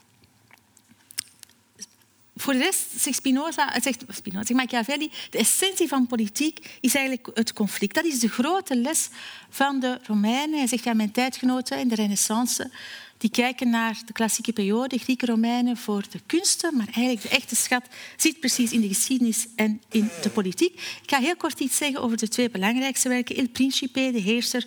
[2.38, 7.30] Voor de rest zegt Spinoza, zegt Spinoza, zegt Machiavelli, de essentie van politiek is eigenlijk
[7.34, 7.95] het conflict.
[7.95, 9.10] Dat is de grote les
[9.50, 10.58] van de Romeinen.
[10.58, 12.71] Hij zegt, ja, mijn tijdgenoten in de renaissance,
[13.17, 17.56] die kijken naar de klassieke periode, Grieken, Romeinen, voor de kunsten, maar eigenlijk de echte
[17.56, 17.84] schat
[18.15, 20.73] zit precies in de geschiedenis en in de politiek.
[20.73, 23.36] Ik ga heel kort iets zeggen over de twee belangrijkste werken.
[23.36, 24.65] Il Principe, de heerser,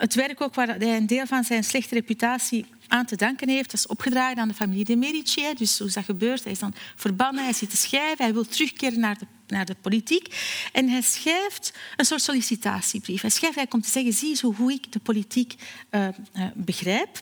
[0.00, 3.70] het werk ook waar hij een deel van zijn slechte reputatie aan te danken heeft.
[3.70, 5.54] Dat is opgedragen aan de familie de Medici.
[5.54, 6.42] Dus hoe is dat gebeurd?
[6.42, 9.76] Hij is dan verbannen, hij zit te schrijven, hij wil terugkeren naar de, naar de
[9.80, 10.34] politiek.
[10.72, 13.20] En hij schrijft een soort sollicitatiebrief.
[13.20, 15.54] Hij schrijft eigenlijk om te zeggen, zie eens hoe ik de politiek
[15.90, 17.20] uh, uh, begrijp.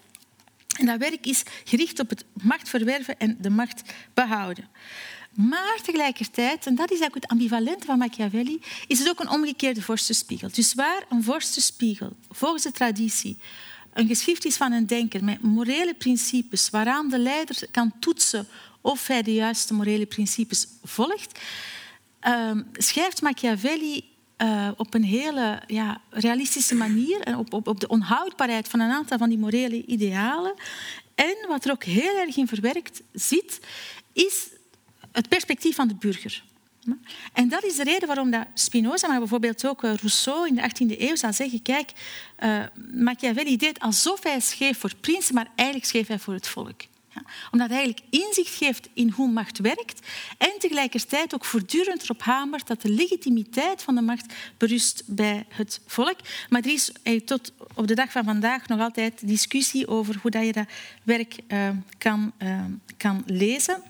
[0.79, 3.83] En dat werk is gericht op het macht verwerven en de macht
[4.15, 4.69] behouden.
[5.47, 9.83] Maar tegelijkertijd, en dat is eigenlijk het ambivalente van Machiavelli, is het ook een omgekeerde
[9.83, 10.49] vorstenspiegel.
[10.53, 13.39] Dus waar een vorstenspiegel volgens de traditie
[13.93, 18.47] een geschrift is van een denker met morele principes waaraan de leider kan toetsen
[18.81, 21.41] of hij de juiste morele principes volgt,
[22.23, 24.05] uh, schrijft Machiavelli
[24.39, 29.19] uh, op een hele ja, realistische manier en op, op de onhoudbaarheid van een aantal
[29.19, 30.55] van die morele idealen.
[31.15, 33.61] En wat er ook heel erg in verwerkt zit,
[34.13, 34.49] is
[35.19, 36.43] het perspectief van de burger.
[37.33, 40.63] En dat is de reden waarom dat Spinoza, maar bijvoorbeeld ook eh, Rousseau in de
[40.63, 41.93] 18e eeuw zou zeggen, kijk,
[42.45, 42.63] uh,
[42.95, 46.81] Machiavelli deed alsof hij schreef voor prinsen, maar eigenlijk schreef hij voor het volk.
[47.15, 50.07] Ja, omdat hij eigenlijk inzicht geeft in hoe macht werkt
[50.39, 55.81] en tegelijkertijd ook voortdurend erop hamert dat de legitimiteit van de macht berust bij het
[55.87, 56.17] volk.
[56.49, 60.31] Maar er is eh, tot op de dag van vandaag nog altijd discussie over hoe
[60.31, 60.67] dat je dat
[61.03, 61.37] werk
[61.99, 62.33] kan,
[62.97, 63.83] kan lezen.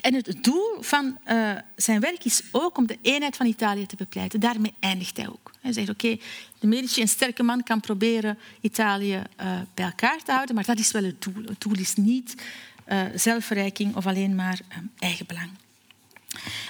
[0.00, 3.96] En het doel van uh, zijn werk is ook om de eenheid van Italië te
[3.96, 4.40] bepleiten.
[4.40, 5.50] Daarmee eindigt hij ook.
[5.60, 6.18] Hij zegt, oké,
[6.58, 10.78] de Medici, een sterke man, kan proberen Italië uh, bij elkaar te houden, maar dat
[10.78, 11.44] is wel het doel.
[11.44, 12.34] Het doel is niet
[12.88, 14.60] uh, zelfverrijking of alleen maar
[14.98, 15.50] eigen belang.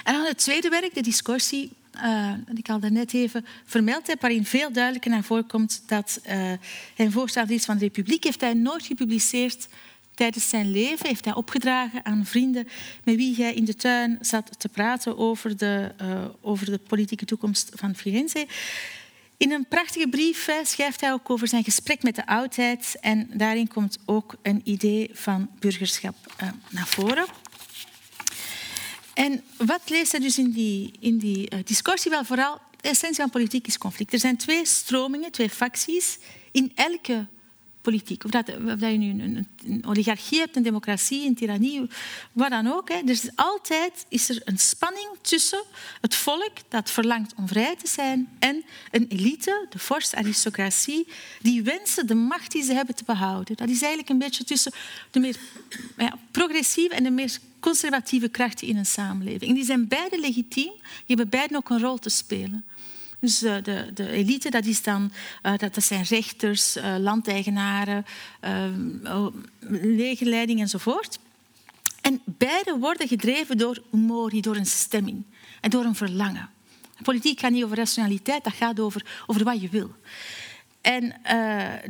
[0.03, 4.45] En dan het tweede werk, de discussie, uh, ik al daarnet even vermeld heb, waarin
[4.45, 6.19] veel duidelijker naar voren komt dat
[6.95, 9.67] hij voorstander is van de Republiek, heeft hij nooit gepubliceerd
[10.15, 11.07] tijdens zijn leven.
[11.07, 12.67] Heeft hij opgedragen aan vrienden
[13.03, 17.25] met wie hij in de tuin zat te praten over de, uh, over de politieke
[17.25, 18.47] toekomst van Firenze.
[19.37, 22.97] In een prachtige brief schrijft hij ook over zijn gesprek met de oudheid.
[23.01, 26.15] En daarin komt ook een idee van burgerschap
[26.69, 27.25] naar voren.
[29.13, 32.11] En wat leest hij dus in die, in die uh, discussie?
[32.11, 34.13] Wel, vooral de essentie van politiek is conflict.
[34.13, 36.17] Er zijn twee stromingen, twee facties
[36.51, 37.27] in elke
[37.83, 38.23] politiek.
[38.23, 38.47] Of dat,
[38.79, 41.89] je nu een, oligarchie hebt, een democratie, een tirannie,
[42.31, 42.89] wat dan ook.
[42.89, 43.01] Hè.
[43.03, 45.63] Dus altijd is er een spanning tussen
[46.01, 51.07] het volk dat verlangt om vrij te zijn en een elite, de vorst, aristocratie,
[51.41, 53.55] die wensen de macht die ze hebben te behouden.
[53.55, 54.71] Dat is eigenlijk een beetje tussen
[55.11, 55.37] de meer
[56.31, 59.49] progressieve en de meer conservatieve krachten in een samenleving.
[59.49, 62.65] En die zijn beide legitiem, die hebben beide ook een rol te spelen.
[63.23, 65.11] Dus de, de elite, dat, is dan,
[65.43, 68.05] uh, dat, dat zijn rechters, uh, landeigenaren,
[68.43, 69.27] uh,
[69.79, 71.19] legerleiding enzovoort.
[72.01, 75.23] En beide worden gedreven door humori, door een stemming
[75.61, 76.49] en door een verlangen.
[77.01, 79.91] Politiek gaat niet over rationaliteit, dat gaat over, over wat je wil.
[80.81, 81.15] En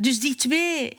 [0.00, 0.96] dus die twee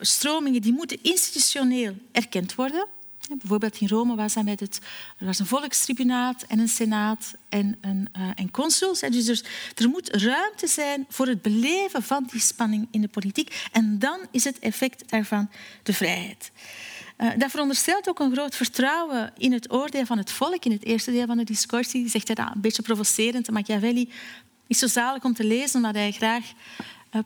[0.00, 2.86] stromingen die moeten institutioneel erkend worden.
[3.36, 4.80] Bijvoorbeeld in Rome was dat met het,
[5.18, 9.00] er was een volkstribunaat en een senaat en, een, uh, en consuls.
[9.00, 9.42] Dus er,
[9.74, 13.68] er, moet ruimte zijn voor het beleven van die spanning in de politiek.
[13.72, 15.50] En dan is het effect daarvan
[15.82, 16.50] de vrijheid.
[17.18, 20.64] Uh, dat veronderstelt ook een groot vertrouwen in het oordeel van het volk.
[20.64, 23.50] In het eerste deel van de discussie zegt hij dat een beetje provocerend.
[23.50, 24.10] Machiavelli
[24.66, 26.44] is zo zalig om te lezen, omdat hij graag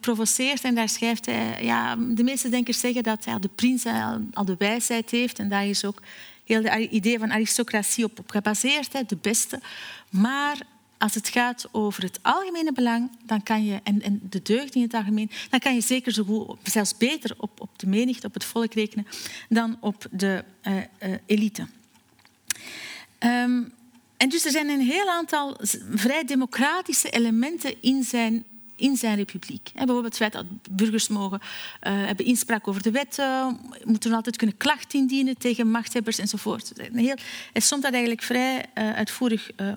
[0.01, 0.65] provoceert.
[0.65, 1.65] En daar schrijft hij...
[1.65, 3.85] Ja, de meeste denkers zeggen dat ja, de prins
[4.33, 5.39] al de wijsheid heeft.
[5.39, 6.03] En daar is ook
[6.45, 8.93] heel het idee van aristocratie op, gebaseerd.
[8.93, 9.61] Hè, de beste.
[10.11, 10.59] Maar
[10.99, 14.83] als het gaat over het algemene belang dan kan je, en, en de deugd in
[14.83, 18.35] het algemeen, dan kan je zeker zo goed, zelfs beter op, op de menigte, op
[18.35, 19.07] het volk rekenen,
[19.49, 21.67] dan op de uh, elite.
[23.19, 23.73] Um,
[24.17, 25.57] en dus er zijn een heel aantal
[25.95, 28.45] vrij democratische elementen in zijn
[28.83, 29.71] in zijn republiek.
[29.75, 31.47] Bijvoorbeeld het feit dat burgers mogen uh,
[32.07, 36.73] hebben inspraak over de wetten, moeten altijd kunnen klachten indienen tegen machthebbers enzovoort.
[36.93, 37.17] Heel,
[37.53, 39.73] hij somt dat eigenlijk vrij uh, uitvoerig uh,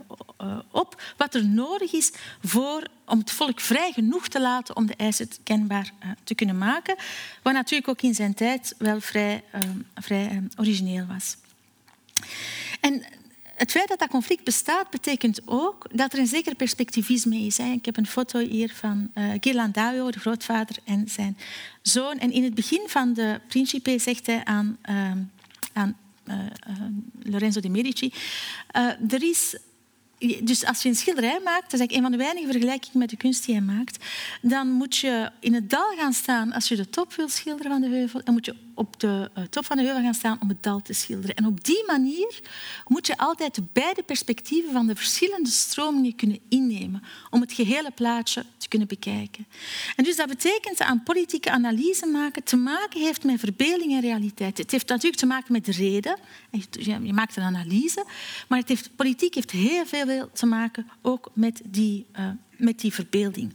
[0.71, 2.11] op, wat er nodig is
[2.43, 5.91] voor, om het volk vrij genoeg te laten om de eisen kenbaar
[6.23, 6.95] te kunnen maken,
[7.41, 9.43] wat natuurlijk ook in zijn tijd wel vrij,
[9.95, 11.37] vrij origineel was.
[12.81, 13.03] En
[13.55, 17.59] het feit dat dat conflict bestaat, betekent ook dat er een zeker perspectivisme is.
[17.59, 21.37] Ik heb een foto hier van uh, Ghirlandaio, de grootvader, en zijn
[21.81, 22.19] zoon.
[22.19, 25.11] En in het begin van de Principe zegt hij aan, uh,
[25.73, 26.35] aan uh,
[27.23, 28.13] Lorenzo de Medici...
[29.09, 29.57] er is
[30.43, 33.17] dus als je een schilderij maakt, dat is een van de weinige vergelijkingen met de
[33.17, 34.05] kunst die hij maakt,
[34.41, 37.81] dan moet je in het dal gaan staan als je de top wil schilderen van
[37.81, 40.49] de heuvel en moet je op de eh, top van de heuvel gaan staan om
[40.49, 41.35] het dal te schilderen.
[41.35, 42.39] En op die manier
[42.87, 47.91] moet je altijd de beide perspectieven van de verschillende stromingen kunnen innemen om het gehele
[47.91, 49.45] plaatje te kunnen bekijken.
[49.95, 54.57] En dus dat betekent aan politieke analyse maken te maken heeft met verbeelding en realiteit.
[54.57, 56.17] Het heeft natuurlijk te maken met de reden.
[57.03, 58.05] Je maakt een analyse,
[58.47, 62.93] maar het heeft, politiek heeft heel veel te maken ook met die, uh, met die
[62.93, 63.53] verbeelding.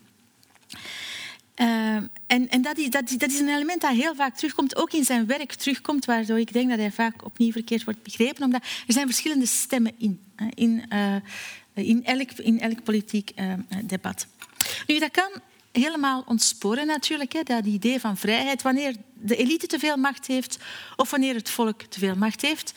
[1.57, 1.95] Uh,
[2.27, 5.05] en en dat, is, dat, dat, is, een element dat heel vaak terugkomt, ook in
[5.05, 8.93] zijn werk terugkomt, waardoor ik denk dat hij vaak opnieuw verkeerd wordt begrepen, omdat er
[8.93, 10.21] zijn verschillende stemmen in,
[10.55, 11.17] in, uh,
[11.75, 13.33] in, elk, in elk politiek
[13.85, 14.27] debat.
[14.87, 15.31] Nu, dat kan
[15.73, 20.59] helemaal ontsporen natuurlijk, hè, dat idee van vrijheid, wanneer de elite te veel macht heeft
[20.97, 22.73] of wanneer het volk te veel macht heeft.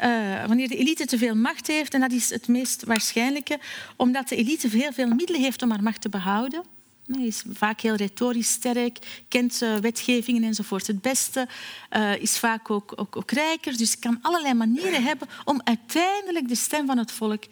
[0.00, 3.58] Uh, wanneer de elite te veel macht heeft, en dat is het meest waarschijnlijke,
[3.96, 6.62] omdat de elite heel veel middelen heeft om haar macht te behouden.
[7.06, 11.48] Hij is vaak heel retorisch sterk, kent uh, wetgevingen enzovoort het beste,
[11.96, 13.76] uh, is vaak ook, ook, ook, rijker.
[13.76, 17.44] Dus kan allerlei manieren hebben om uiteindelijk de stem van het volk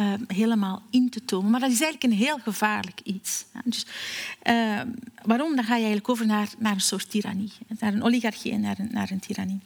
[0.00, 1.50] uh, helemaal in te tomen.
[1.50, 3.44] Maar dat is eigenlijk een heel gevaarlijk iets.
[3.64, 3.86] Dus,
[5.22, 5.56] waarom?
[5.56, 7.52] Dan ga je eigenlijk over naar, naar een soort tirannie.
[7.78, 9.60] Naar een oligarchie en naar een, naar een tirannie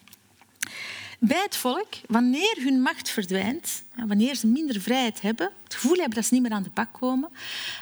[1.25, 6.15] bij het volk, wanneer hun macht verdwijnt, wanneer ze minder vrijheid hebben, het gevoel hebben
[6.15, 7.31] dat ze niet meer aan de bak komen,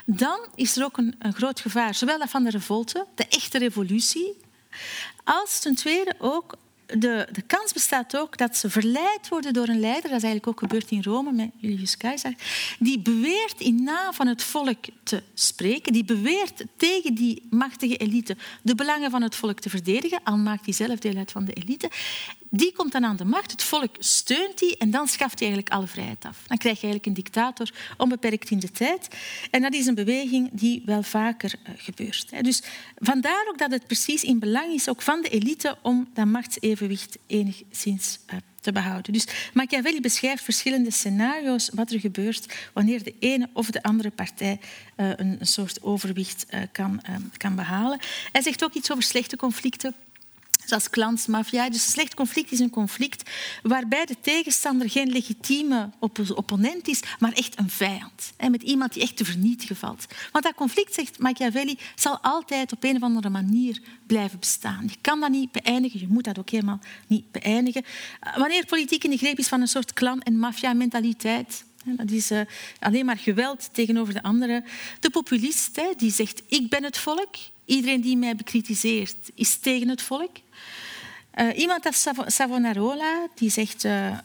[0.05, 3.59] dan is er ook een, een groot gevaar, zowel dat van de revolte, de echte
[3.59, 4.37] revolutie,
[5.25, 6.57] als ten tweede ook
[6.99, 10.47] de, de kans bestaat ook dat ze verleid worden door een leider, dat is eigenlijk
[10.47, 12.35] ook gebeurd in Rome met Julius Caesar,
[12.79, 18.37] die beweert in naam van het volk te spreken, die beweert tegen die machtige elite
[18.63, 21.53] de belangen van het volk te verdedigen, al maakt hij zelf deel uit van de
[21.53, 21.91] elite,
[22.53, 25.75] Die komt dan aan de macht, het volk steunt die en dan schaft hij eigenlijk
[25.75, 26.43] alle vrijheid af.
[26.47, 29.09] Dan krijg je eigenlijk een dictator, onbeperkt in de tijd.
[29.51, 32.45] En dat is een beweging die wel vaker uh, gebeurt.
[32.45, 32.63] Dus
[32.97, 37.19] vandaar ook dat het precies in belang is ook van de elite om dat machtsevenwicht
[37.27, 39.13] enigszins uh, te behouden.
[39.13, 44.61] Dus Machiavelli beschrijft verschillende scenario's wat er gebeurt wanneer de ene of de andere partij
[44.97, 47.01] een, een, soort overwicht kan,
[47.37, 47.99] kan behalen.
[48.33, 49.95] Hij zegt ook iets over slechte conflicten
[50.65, 51.71] zoals klansmafia.
[51.71, 53.31] Dus een slecht conflict is een conflict
[53.63, 55.91] waarbij de tegenstander geen legitieme
[56.35, 58.33] opponent is, maar echt een vijand.
[58.51, 60.07] Met iemand die echt te vernietigen valt.
[60.33, 64.85] Want dat conflict, zegt Machiavelli, zal altijd op een of andere manier blijven bestaan.
[64.87, 67.85] Je kan dat niet beëindigen, je moet dat ook helemaal niet beëindigen.
[68.37, 72.41] Wanneer politiek in de greep is van een soort clan- en maffia-mentaliteit, dat is uh,
[72.79, 74.65] alleen maar geweld tegenover de anderen.
[75.01, 77.35] De populist die zegt ik ben het volk.
[77.71, 80.37] Iedereen die mij bekritiseert is tegen het volk.
[81.35, 84.19] Uh, iemand als Savonarola die zegt uh,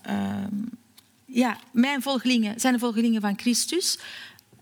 [1.26, 3.98] ja, mijn volgelingen zijn de volgelingen van Christus.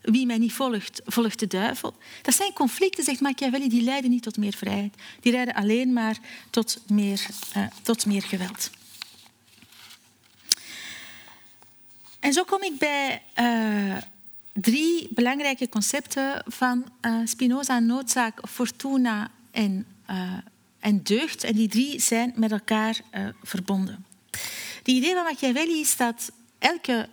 [0.02, 1.96] Wie mij niet volgt, volgt de duivel.
[2.22, 4.94] Dat zijn conflicten, zegt Machiavelli, die leiden niet tot meer vrijheid.
[5.20, 6.18] Die leiden alleen maar
[6.50, 7.26] tot meer,
[7.82, 8.70] tot meer geweld.
[12.20, 13.22] En zo kom ik bij
[14.54, 16.86] drie belangrijke concepten van
[17.26, 19.86] Spinoza: noodzaak, fortuna en
[20.84, 21.44] en deugd.
[21.44, 24.06] En die drie zijn met elkaar uh, verbonden.
[24.78, 27.10] Het idee van Machiavelli is dat elke,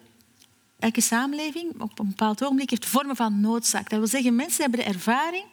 [0.79, 3.91] elke samenleving op een bepaald ogenblik heeft vormen van noodzaak.
[3.91, 5.45] Dat wil zeggen, mensen hebben de ervaring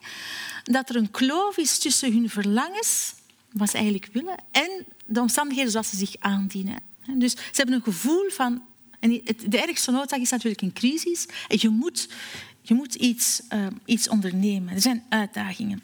[0.63, 3.13] dat er een kloof is tussen hun verlangens,
[3.51, 6.79] wat ze eigenlijk willen, en de omstandigheden zoals ze zich aandienen.
[7.05, 8.61] Dus ze hebben een gevoel van...
[9.47, 11.25] De ergste noodzaak is natuurlijk een crisis.
[11.47, 12.09] En je moet,
[12.61, 14.73] je moet iets, uh, iets ondernemen.
[14.73, 15.83] Er zijn uitdagingen.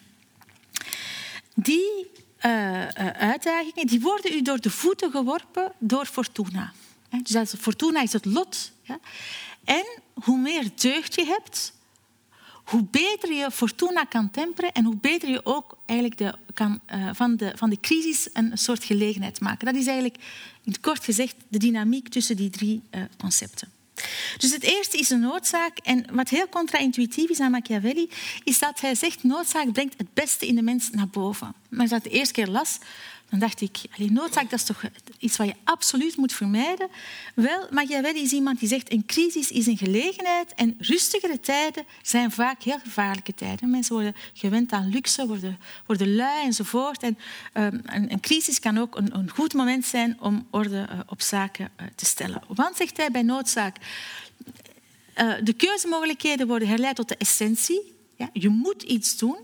[1.56, 2.12] Die
[2.46, 6.74] uh, uitdagingen die worden u door de voeten geworpen door Fortuna.
[7.22, 8.72] Dus Fortuna is het lot.
[9.64, 11.74] En hoe meer deugd je hebt,
[12.64, 17.10] hoe beter je Fortuna kan temperen en hoe beter je ook eigenlijk de, kan, uh,
[17.14, 19.66] van, de, van de crisis een soort gelegenheid maken.
[19.66, 20.18] Dat is eigenlijk,
[20.64, 23.72] in het kort gezegd, de dynamiek tussen die drie uh, concepten.
[24.38, 25.78] Dus het eerste is een noodzaak.
[25.78, 28.10] En wat heel contra-intuïtief is aan Machiavelli,
[28.44, 31.54] is dat hij zegt noodzaak brengt het beste in de mens naar boven.
[31.70, 32.78] Maar als ik dat de eerste keer las,
[33.34, 34.84] dan dacht ik, noodzaak dat is toch
[35.18, 36.88] iets wat je absoluut moet vermijden.
[37.36, 42.32] Wel, Machiavelli is iemand die zegt, een crisis is een gelegenheid en rustigere tijden zijn
[42.32, 43.70] vaak heel gevaarlijke tijden.
[43.70, 47.04] Mensen worden gewend aan luxe, worden, worden lui enzovoort.
[47.04, 47.18] En
[47.54, 51.22] um, een, een, crisis kan ook een, een, goed moment zijn om orde uh, op
[51.22, 52.42] zaken uh, te stellen.
[52.48, 53.78] Want, zegt hij bij noodzaak,
[55.18, 57.96] uh, de keuzemogelijkheden worden herleid tot de essentie.
[58.16, 59.38] Ja, je moet iets doen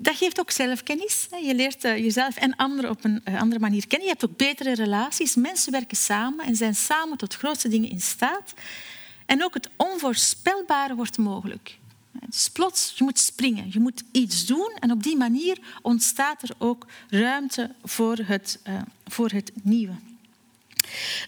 [0.00, 1.26] dat geeft ook zelfkennis.
[1.42, 4.08] Je leert eh, jezelf en anderen op een eh, andere manier kennen.
[4.08, 5.34] Je hebt ook betere relaties.
[5.34, 8.54] Mensen werken samen en zijn samen tot grootste dingen in staat.
[9.26, 11.78] En ook het onvoorspelbare wordt mogelijk.
[12.26, 16.50] Dus plots, je moet springen, je moet iets doen en op die manier ontstaat er
[16.58, 19.92] ook ruimte voor het, uh, voor het nieuwe.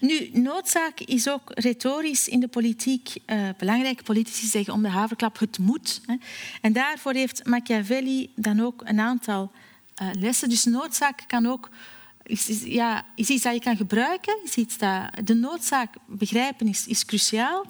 [0.01, 4.03] Nu, noodzaak is ook retorisch in de politiek uh, belangrijk.
[4.03, 6.01] Politici zeggen om de haverklap het moet.
[6.05, 6.15] Hè.
[6.61, 9.51] En daarvoor heeft Machiavelli dan ook een aantal
[10.01, 10.49] uh, lessen.
[10.49, 11.69] Dus noodzaak kan ook
[12.23, 14.37] is, is, ja, is iets dat je kan gebruiken.
[14.43, 17.65] Is iets dat, de noodzaak begrijpen is, is cruciaal.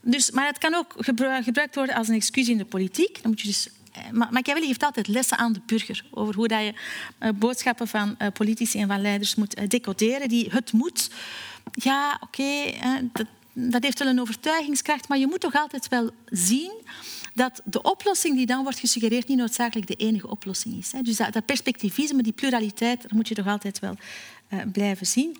[0.00, 3.22] Dus, maar het kan ook gebruikt worden als een excuus in de politiek.
[3.22, 6.60] Dan moet je dus eh, Machiavelli geeft altijd lessen aan de burger over hoe dat
[6.60, 6.74] je
[7.18, 10.28] eh, boodschappen van eh, politici en van leiders moet decoderen.
[10.28, 11.10] Die het moet.
[11.72, 12.72] Ja, oké,
[13.52, 16.72] dat, heeft wel een overtuigingskracht, maar je moet toch altijd wel zien
[17.34, 20.92] dat de oplossing die dan wordt gesuggereerd niet noodzakelijk de enige oplossing is.
[21.02, 23.96] Dus dat, dat perspectivisme, die pluraliteit, dat moet je toch altijd wel
[24.72, 25.36] blijven zien.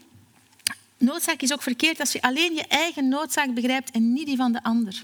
[0.98, 4.52] Noodzaak is ook verkeerd als je alleen je eigen noodzaak begrijpt en niet die van
[4.52, 5.02] de ander.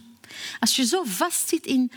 [0.60, 1.90] Als je zo vastzit in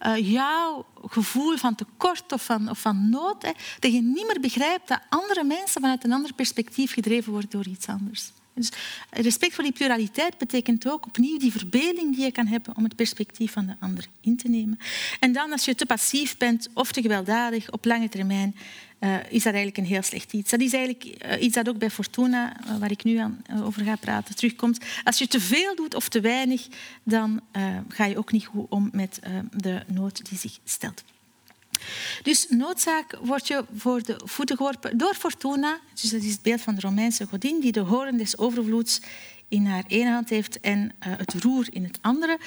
[0.00, 4.40] uh, jouw gevoel van tekort of van, of van nood, hè, dat je niet meer
[4.40, 8.30] begrijpt dat andere mensen vanuit een ander perspectief gedreven worden door iets anders.
[8.56, 8.70] Dus
[9.10, 12.96] respect voor die pluraliteit betekent ook opnieuw die verbeelding die je kan hebben om het
[12.96, 14.78] perspectief van de ander in te nemen.
[15.20, 18.56] En dan, als je te passief bent of te gewelddadig op lange termijn,
[19.00, 20.50] uh, is dat eigenlijk een heel slecht iets.
[20.50, 23.84] Dat is eigenlijk uh, iets dat ook bij Fortuna, uh, waar ik nu aan, over
[23.84, 24.84] ga praten, terugkomt.
[25.04, 26.66] Als je te veel doet of te weinig,
[27.02, 27.40] dan
[27.88, 29.20] ga je ook niet goed om met
[29.52, 31.04] de nood die zich stelt.
[32.22, 35.78] Dus noodzaak wordt je voor de voeten geworpen door Fortuna.
[36.00, 39.00] Dus dat is het beeld van de Romeinse godin die de horen des overvloeds
[39.48, 42.38] in haar ene hand heeft en het roer in het andere.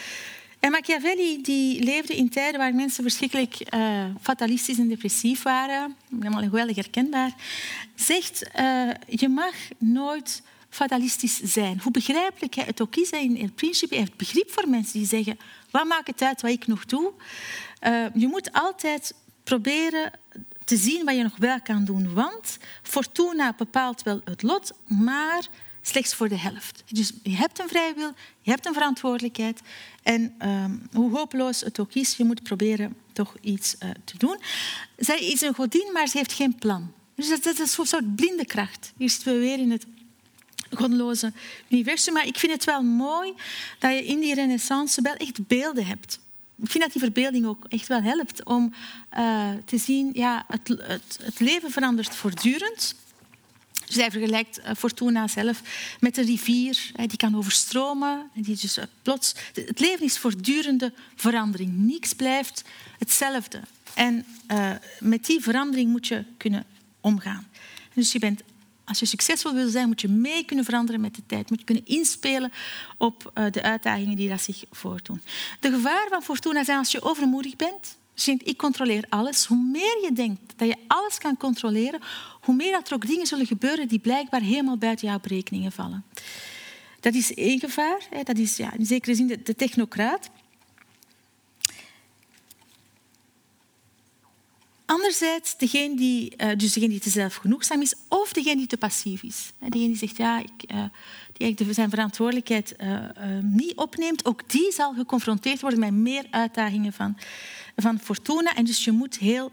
[0.59, 6.43] En Machiavelli die leefde in tijden waar mensen verschrikkelijk uh, fatalistisch en depressief waren, helemaal
[6.43, 7.31] geweldig herkenbaar,
[7.95, 11.79] zegt uh, je mag nooit fatalistisch zijn.
[11.83, 15.39] Hoe begrijpelijk het ook is, in principe heeft begrip voor mensen die zeggen
[15.71, 17.11] wat maakt het uit wat ik nog doe.
[17.87, 20.11] Uh, je moet altijd proberen
[20.65, 25.47] te zien wat je nog wel kan doen, want fortuna bepaalt wel het lot, maar
[25.89, 26.83] slechts voor de helft.
[26.87, 29.61] Dus je hebt een vrije wil, je hebt een verantwoordelijkheid.
[30.03, 34.37] En um, hoe hopeloos het ook is, je moet proberen toch iets uh, te doen.
[34.97, 36.91] Zij is een godin, maar ze heeft geen plan.
[37.15, 38.93] Dus dat, is een soort blinde kracht.
[38.97, 39.85] Hier zitten we weer in het
[40.71, 41.33] godloze
[41.69, 42.13] universum.
[42.13, 43.33] Maar ik vind het wel mooi
[43.79, 46.19] dat je in die renaissance wel echt beelden hebt.
[46.61, 48.73] Ik vind dat die verbeelding ook echt wel helpt om
[49.17, 52.95] uh, te zien, ja, het, het, het leven verandert voortdurend.
[53.89, 55.61] Zij vergelijkt eh, Fortuna zelf
[55.99, 58.29] met een rivier die kan overstromen.
[58.33, 61.77] Die dus eh, plots, het leven is voortdurende verandering.
[61.77, 62.63] Niets blijft
[62.97, 63.61] hetzelfde.
[63.93, 66.65] En uh, met die verandering moet je kunnen
[67.01, 67.47] omgaan.
[67.93, 68.41] Dus je bent,
[68.83, 71.49] als je succesvol wil zijn, moet je mee kunnen veranderen met de tijd.
[71.49, 72.51] Moet je kunnen inspelen
[72.97, 75.21] op de uitdagingen die dat zich voordoen.
[75.59, 77.97] De gevaren van Fortuna zijn als je overmoedig bent.
[78.25, 79.45] Denkt, ik controleer alles.
[79.45, 81.99] Hoe meer je denkt dat je alles kan controleren,
[82.41, 86.03] hoe meer dat er ook dingen zullen gebeuren die blijkbaar helemaal buiten jouw berekeningen vallen.
[86.99, 88.07] Dat is één gevaar.
[88.23, 90.29] Dat is ja, in zekere zin de, de technocraat.
[94.85, 99.23] Anderzijds, degene die, uh, dus degene die te zelfgenoegzaam is of degene die te passief
[99.23, 99.51] is.
[99.59, 102.99] Degene die zegt, ja, ik, uh, die zijn verantwoordelijkheid uh,
[103.41, 107.17] niet opneemt, ook die zal geconfronteerd worden met meer uitdagingen van,
[107.81, 108.55] van fortuna.
[108.55, 109.51] En dus je moet heel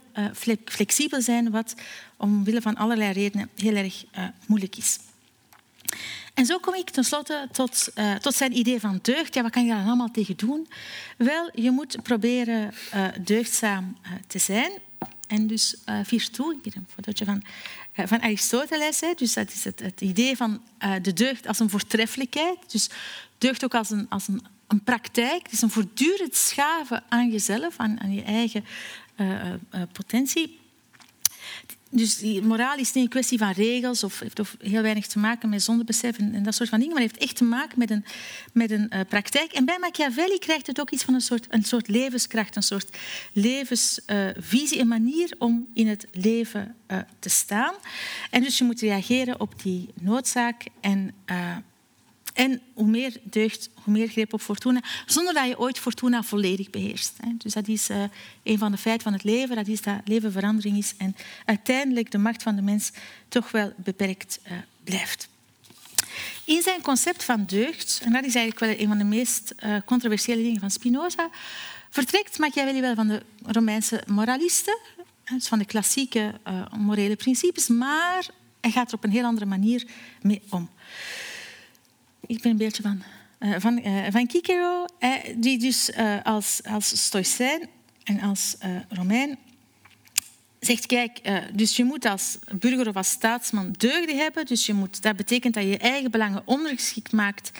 [0.65, 1.75] flexibel zijn, wat
[2.17, 4.05] omwille van allerlei redenen heel erg
[4.47, 4.99] moeilijk is.
[6.35, 9.35] En zo kom ik tenslotte tot, uh, tot zijn idee van deugd.
[9.35, 10.69] Ja, wat kan je daar allemaal tegen doen?
[11.17, 12.75] Wel, je moet proberen
[13.21, 13.97] deugdzaam
[14.27, 14.71] te zijn.
[15.27, 17.43] En dus uh, virtu, hier een fotootje van,
[17.95, 19.03] van Aristoteles.
[19.17, 20.63] Dus dat is het, het idee van
[21.03, 22.59] de deugd als een voortreffelijkheid.
[22.67, 22.89] Dus
[23.39, 25.43] deugd ook als een, als een, een praktijk.
[25.43, 28.65] Het is een voortdurend schaven aan jezelf, aan, aan je eigen
[29.93, 30.59] potentie.
[31.91, 35.49] Dus die moraal is niet een kwestie van regels of heeft heel weinig te maken
[35.49, 38.05] met zondebesef en, dat soort van dingen, maar heeft echt te maken met een,
[38.53, 39.53] met een praktijk.
[39.53, 42.97] En bij Machiavelli krijgt het ook iets van een soort, een soort levenskracht, een soort
[43.33, 46.75] levensvisie, een manier om in het leven
[47.19, 47.75] te staan.
[48.31, 51.15] En dus je moet reageren op die noodzaak en
[52.37, 56.71] en hoe meer deugd, hoe meer greep op fortuna, zonder dat je ooit fortuna volledig
[56.71, 57.13] beheerst.
[57.39, 58.03] Dus dat is uh,
[58.43, 62.11] een van de feiten van het leven, dat is dat leven verandering is en uiteindelijk
[62.11, 62.91] de macht van de mens
[63.29, 64.53] toch wel beperkt uh,
[64.85, 65.29] blijft.
[66.45, 69.77] In zijn concept van deugd, en dat is eigenlijk wel een van de meest uh,
[69.85, 71.31] controversiële dingen van Spinoza,
[71.91, 74.79] vertrekt Machiavelli wel van de Romeinse moralisten,
[75.25, 76.35] dus van de klassieke
[76.77, 78.27] morele principes, maar
[78.61, 79.87] hij gaat er op een heel andere manier
[80.21, 80.69] mee om
[82.21, 83.03] ik ben een beetje van,
[83.41, 85.91] uh, van, uh, van Cicero, uh, die dus
[86.23, 87.69] als, als stoïcijn
[88.05, 88.57] en als
[88.89, 89.39] Romein
[90.61, 91.21] zegt, kijk,
[91.53, 94.47] dus je moet als burger of als staatsman deugden hebben.
[94.47, 97.51] Dus je moet, dat betekent dat je je eigen belangen ondergeschikt maakt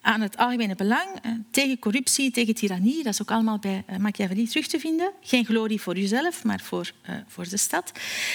[0.00, 1.08] aan het algemene belang,
[1.50, 3.02] tegen corruptie, tegen tirannie.
[3.02, 5.10] Dat is ook allemaal bij Machiavelli terug te vinden.
[5.20, 6.92] Geen glorie voor jezelf, maar voor,
[7.26, 7.92] voor de stad.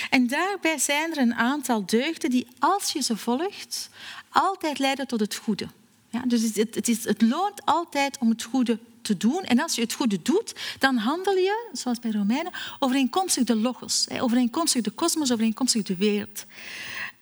[0.09, 3.89] En daarbij zijn er een aantal deugden die, als je ze volgt,
[4.29, 5.67] altijd leiden tot het goede.
[6.09, 9.43] Ja, dus het, het, is, het loont altijd om het goede te doen.
[9.43, 14.07] En als je het goede doet, dan handel je, zoals bij Romeinen, overeenkomstig de logos,
[14.19, 16.45] overeenkomstig de kosmos, overeenkomstig de wereld.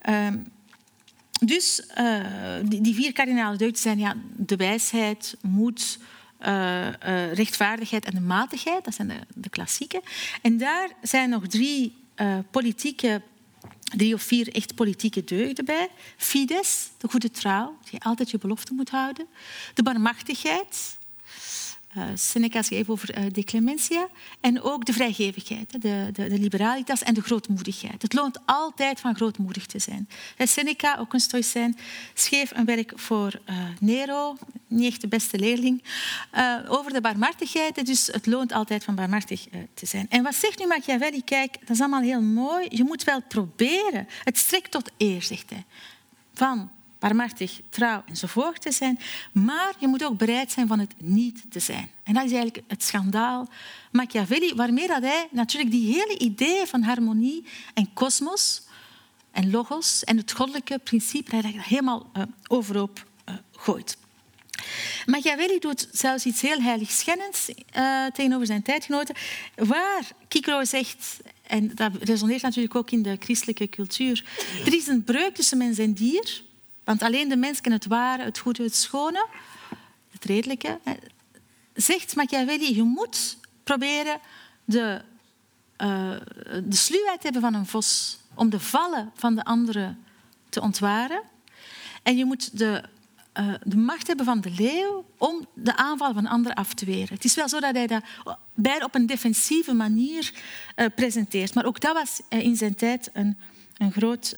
[0.10, 0.46] Um,
[1.40, 2.26] dus uh,
[2.64, 6.00] die, die, vier kardinale deugden zijn ja, de wijsheid, moed,
[6.42, 8.86] uh, uh, rechtvaardigheid en de matigheid.
[8.86, 10.02] Dat zijn de, de klassieke.
[10.42, 11.96] En daar zijn nog drie
[12.52, 13.22] politieke
[13.96, 15.90] drie of vier echt politieke deugden bij.
[16.18, 19.28] Fides, de goede trouw, dat je altijd je belofte moet houden.
[19.74, 20.97] De barmachtigheid,
[22.14, 24.08] Seneca schreef over uh, de clementia.
[24.40, 28.02] En ook de vrijgevigheid, de, de, de, liberalitas en de grootmoedigheid.
[28.02, 30.10] Het loont altijd van grootmoedig te zijn.
[30.38, 31.78] Seneca, ook een stoïcijn,
[32.14, 34.38] schreef een werk voor uh, Nero,
[34.68, 35.84] niet echt de beste leerling,
[36.68, 37.86] over de barmhartigheid.
[37.86, 40.06] Dus het loont altijd van barmhartig te zijn.
[40.10, 41.24] En wat zegt nu Machiavelli?
[41.24, 42.68] Kijk, dat is allemaal heel mooi.
[42.70, 44.08] Je moet wel proberen.
[44.24, 45.66] Het strekt tot eer, zegt hij.
[46.34, 49.00] Van barmhartig, trouw enzovoort te zijn.
[49.32, 51.90] Maar je moet ook bereid zijn van het niet te zijn.
[52.04, 53.48] En dat is eigenlijk het schandaal
[53.92, 57.44] Machiavelli, waarmee dat hij natuurlijk die hele idee van harmonie
[57.74, 58.62] en kosmos
[59.32, 63.98] en logos en het goddelijke principe dat helemaal uh, overhoop uh, gooit.
[65.06, 69.16] Machiavelli doet zelfs iets heel heiligschennends uh, tegenover zijn tijdgenoten,
[69.56, 70.12] waar
[70.48, 74.24] Cicero zegt, en dat resoneert natuurlijk ook in de christelijke cultuur,
[74.66, 76.44] er is een breuk tussen mens en dier,
[76.88, 79.28] want alleen de mens kan het ware, het goede, het schone,
[80.12, 80.80] het redelijke.
[81.74, 84.20] Zegt Machiavelli, je moet proberen
[84.66, 85.02] de,
[85.78, 86.12] uh,
[86.64, 90.04] de sluwheid te hebben van een vos om de vallen van de anderen
[90.50, 91.22] te ontwaren.
[92.04, 92.84] En je moet de,
[93.40, 97.14] uh, de macht hebben van de leeuw om de aanval van anderen af te weren.
[97.14, 98.04] Het is wel zo dat hij dat
[98.54, 100.34] beide op een defensieve manier
[100.76, 101.54] uh, presenteert.
[101.54, 103.38] Maar ook dat was in zijn tijd een,
[103.78, 104.38] een groot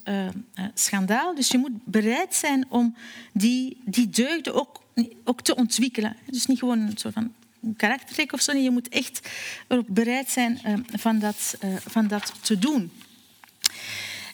[0.73, 1.35] schandaal.
[1.35, 2.95] Dus je moet bereid zijn om
[3.33, 4.81] die, die deugden ook,
[5.23, 6.15] ook te ontwikkelen.
[6.25, 7.33] Dus niet gewoon een soort van
[7.77, 8.51] karaktertrek of zo.
[8.51, 9.29] Je moet echt
[9.67, 12.91] erop bereid zijn van, dat, van dat te doen.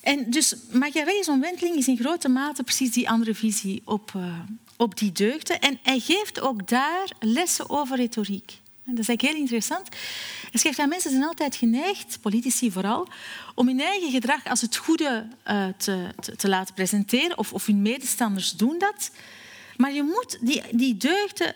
[0.05, 4.39] En dus Machiavelli's omwenteling is in grote mate precies die andere visie op, uh,
[4.77, 5.59] op die deugden.
[5.59, 8.59] En hij geeft ook daar lessen over retoriek.
[8.85, 9.89] Dat is eigenlijk heel interessant.
[10.41, 13.07] Hij schrijft dat mensen zijn altijd geneigd, politici vooral,
[13.55, 17.37] om hun eigen gedrag als het goede uh, te, te, te, laten presenteren.
[17.37, 19.11] Of, of hun medestanders doen dat.
[19.77, 21.55] Maar je moet die, die deugden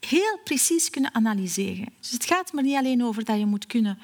[0.00, 1.88] heel precies kunnen analyseren.
[2.00, 3.98] Dus het gaat maar niet alleen over dat je moet kunnen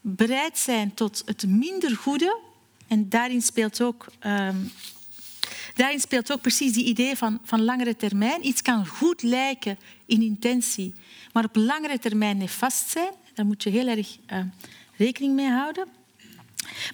[0.00, 2.38] bereid zijn tot het minder goede
[2.88, 4.72] en daarin speelt ook, um,
[5.74, 8.46] daarin speelt ook precies die idee van, van langere termijn.
[8.46, 10.94] Iets kan goed lijken in intentie,
[11.34, 13.12] maar op langere termijn nefast zijn.
[13.34, 14.38] Daar moet je heel erg uh,
[14.96, 15.86] rekening mee houden.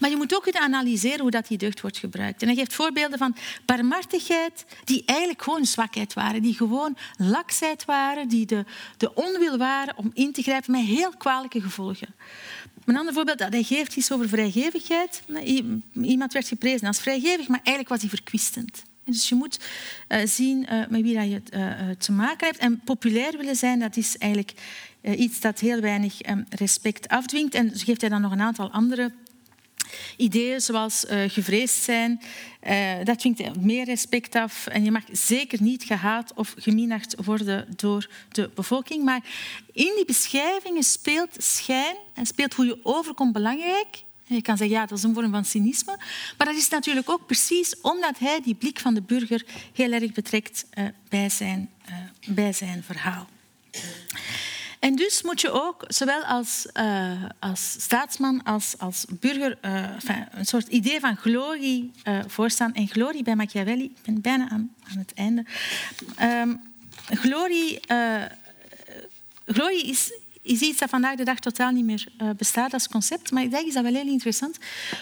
[0.00, 2.42] Maar je moet ook kunnen analyseren hoe dat die deugd wordt gebruikt.
[2.42, 8.28] En hij geeft voorbeelden van barmhartigheid die eigenlijk gewoon zwakheid waren, die gewoon laksheid waren,
[8.28, 8.64] die de,
[8.96, 12.14] de onwil waren om in te grijpen met heel kwalijke gevolgen.
[12.84, 15.22] Een ander voorbeeld dat hij geeft is over vrijgevigheid.
[16.02, 18.82] Iemand werd geprezen als vrijgevig, maar eigenlijk was hij verkwistend.
[19.04, 19.60] Dus je moet
[20.08, 22.58] uh, zien uh, met wie dat je uh, te maken hebt.
[22.58, 24.52] En populair willen zijn, dat is eigenlijk
[25.16, 27.54] iets dat heel weinig um, respect afdwingt.
[27.54, 29.12] En geeft hij dan nog een aantal andere
[30.16, 32.20] Ideeën zoals gevreesd zijn,
[33.04, 34.66] dat dwingt meer respect af.
[34.66, 39.04] En je mag zeker niet gehaat of geminacht worden door de bevolking.
[39.04, 39.20] Maar
[39.72, 44.04] in die beschrijvingen speelt schijn en speelt hoe je overkomt belangrijk.
[44.34, 45.96] Je kan zeggen, ja, dat is een vorm van cynisme.
[46.38, 50.12] Maar dat is natuurlijk ook precies omdat hij die blik van de burger heel erg
[50.12, 51.70] betrekt uh, bij, zijn,
[52.26, 53.28] bij zijn verhaal.
[54.78, 59.58] En dus moet je ook, zowel als, uh, als staatsman als als burger,
[60.30, 61.90] een soort idee van glorie
[62.26, 62.74] voorstaan.
[62.74, 65.44] En glorie bij Machiavelli, ik ben bijna aan, aan het einde.
[66.22, 66.60] Um,
[67.06, 67.80] glorie,
[69.46, 70.12] glorie is,
[70.42, 73.30] is iets dat vandaag de dag totaal niet meer bestaat als concept.
[73.30, 74.58] Maar ik denk is dat wel heel interessant.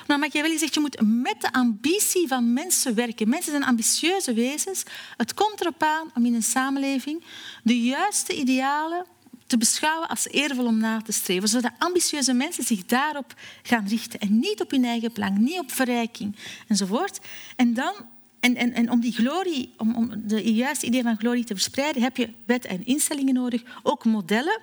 [0.06, 3.28] Maar Machiavelli zegt, je moet met de ambitie van mensen werken.
[3.28, 4.82] Mensen zijn ambitieuze wezens.
[5.16, 7.22] Het komt erop aan om in een samenleving
[7.62, 9.04] de juiste idealen
[9.48, 14.20] te beschouwen als eervol om na te streven, zodat ambitieuze mensen zich daarop gaan richten
[14.20, 16.36] en niet op hun eigen belang, niet op verrijking
[16.68, 17.18] enzovoort.
[17.56, 17.94] En dan
[18.40, 22.02] en, en, en, om die glorie, om, om de juiste idee van glorie te verspreiden,
[22.02, 24.60] heb je wet en instellingen nodig, ook modellen.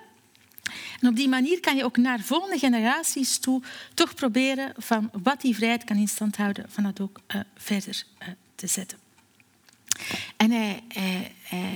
[1.00, 3.62] En op die manier kan je ook naar volgende generaties toe
[3.94, 8.04] toch proberen van wat die vrijheid kan in stand houden, van dat ook uh, verder
[8.22, 8.98] uh, te zetten.
[10.36, 10.82] En hij,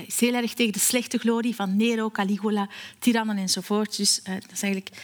[0.07, 2.69] is heel erg tegen de slechte glorie van Nero, Caligula,
[2.99, 3.97] tirannen enzovoort.
[3.97, 4.95] Dus uh, dat is eigenlijk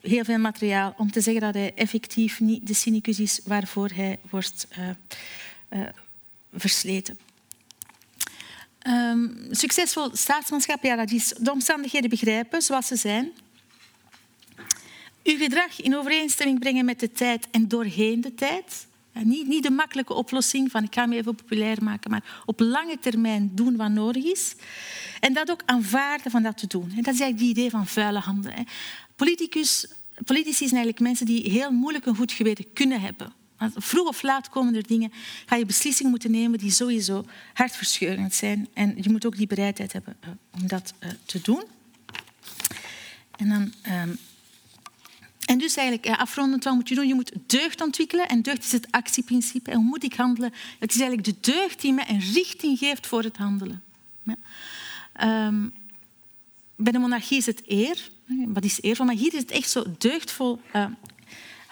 [0.00, 4.18] heel veel materiaal om te zeggen dat hij effectief niet de cynicus is waarvoor hij
[4.30, 4.66] wordt
[6.52, 7.18] versleten.
[8.88, 13.32] Um, succesvol staatsmanschap, ja, dat is de omstandigheden begrijpen zoals ze zijn.
[15.24, 19.70] Uw gedrag in overeenstemming brengen met de tijd en doorheen de tijd niet, niet de
[19.70, 23.90] makkelijke oplossing van ik ga me even populair maken, maar op lange termijn doen wat
[23.90, 24.54] nodig is.
[25.20, 26.90] En dat ook aanvaarden van dat te doen.
[26.96, 28.66] En dat is eigenlijk die idee van vuile handen.
[29.16, 29.86] Politicus,
[30.24, 33.32] politici zijn eigenlijk mensen die heel moeilijk een goed geweten kunnen hebben.
[33.74, 35.12] Vroeg of laat komen er dingen,
[35.46, 38.68] ga je beslissingen moeten nemen die sowieso hartverscheurend zijn.
[38.72, 41.62] En je moet ook die bereidheid hebben eh, om dat eh, te doen.
[43.36, 44.14] En dan ehm,
[45.46, 47.06] en dus eigenlijk, ja, afrondend, wat moet je doen?
[47.06, 48.28] Je moet deugd ontwikkelen.
[48.28, 49.70] En deugd is het actieprincipe.
[49.70, 50.52] En hoe moet ik handelen?
[50.78, 53.82] Het is eigenlijk de deugd die me een richting geeft voor het handelen.
[54.22, 55.46] Ja.
[55.46, 55.72] Um,
[56.76, 58.10] bij de monarchie is het eer.
[58.46, 59.06] Wat is eervol?
[59.06, 60.60] Maar hier is het echt zo deugdvol.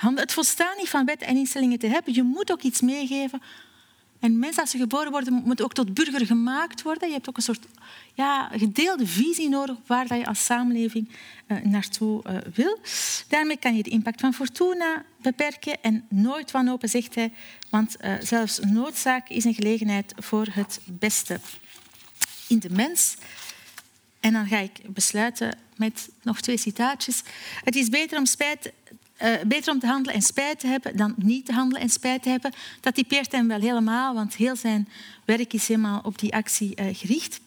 [0.00, 2.14] Het volstaan niet van wetten en instellingen te hebben.
[2.14, 3.42] Je moet ook iets meegeven
[4.20, 7.08] en mensen, als ze geboren worden, moeten ook tot burger gemaakt worden.
[7.08, 7.66] Je hebt ook een soort
[8.14, 11.08] ja, gedeelde visie nodig waar je als samenleving
[11.46, 12.78] uh, naartoe uh, wil.
[13.28, 17.32] Daarmee kan je de impact van Fortuna beperken en nooit wanhopen, zegt hij.
[17.70, 21.40] Want uh, zelfs noodzaak is een gelegenheid voor het beste
[22.48, 23.16] in de mens.
[24.20, 27.22] En dan ga ik besluiten met nog twee citaatjes.
[27.64, 28.72] Het is beter om, spijt,
[29.22, 32.22] uh, beter om te handelen en spijt te hebben dan niet te handelen en spijt
[32.22, 32.52] te hebben.
[32.80, 34.88] Dat typeert hem wel helemaal, want heel zijn
[35.24, 37.40] werk is helemaal op die actie uh, gericht.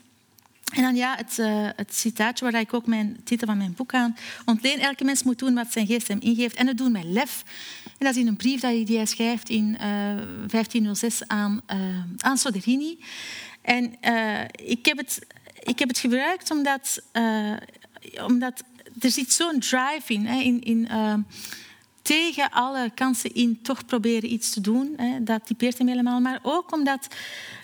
[0.73, 3.93] En dan ja, het, uh, het, citaatje waar ik ook mijn titel van mijn boek
[3.93, 4.15] aan
[4.45, 4.79] ontleen.
[4.79, 7.43] Elke mens moet doen wat zijn geest hem ingeeft en het doen met lef.
[7.85, 11.61] En dat is in een brief die hij schrijft in uh, 1506 aan,
[12.17, 12.99] aan Soderini.
[13.61, 13.93] En
[14.55, 15.19] ik, heb het,
[15.63, 17.01] ik heb het gebruikt omdat,
[18.25, 18.63] omdat
[18.99, 20.25] er zit zo'n drive in.
[20.25, 20.87] Hè, in, in
[22.01, 24.93] tegen alle kansen in toch proberen iets te doen.
[24.97, 26.19] Hè, dat typeert hem helemaal.
[26.19, 27.07] Maar ook omdat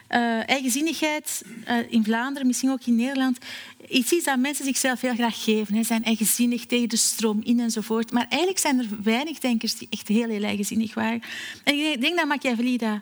[0.09, 3.37] uh, eigenzinnigheid uh, in Vlaanderen, misschien ook in Nederland,
[3.87, 5.75] is iets dat mensen zichzelf heel graag geven.
[5.75, 8.11] Ze zijn eigenzinnig tegen de stroom in enzovoort.
[8.11, 11.21] Maar eigenlijk zijn er weinig denkers die echt heel, heel eigenzinnig waren.
[11.63, 12.99] En ik denk dat Machiavelli dat,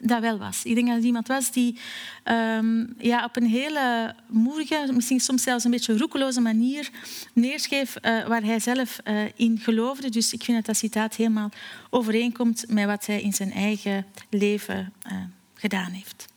[0.00, 0.64] dat wel was.
[0.64, 1.78] Ik denk dat het iemand was die
[2.24, 6.90] um, ja, op een hele moedige, misschien soms zelfs een beetje roekeloze manier
[7.32, 8.98] neerschreef uh, waar hij zelf
[9.36, 10.08] in geloofde.
[10.10, 11.50] Dus ik vind dat dat citaat helemaal
[11.90, 14.92] overeenkomt met wat hij in zijn eigen leven
[15.54, 16.29] gedaan heeft.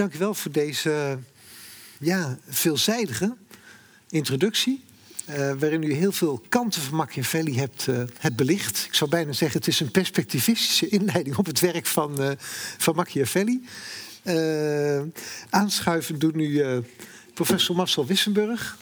[0.00, 1.18] Dank u wel voor deze
[1.98, 3.36] ja, veelzijdige
[4.08, 4.84] introductie.
[5.28, 8.84] Uh, waarin u heel veel kanten van Machiavelli hebt, uh, hebt belicht.
[8.86, 12.30] Ik zou bijna zeggen, het is een perspectivistische inleiding op het werk van, uh,
[12.78, 13.64] van Machiavelli.
[15.50, 16.64] aanschuiven doet nu
[17.34, 18.78] professor Marcel Wissenburg.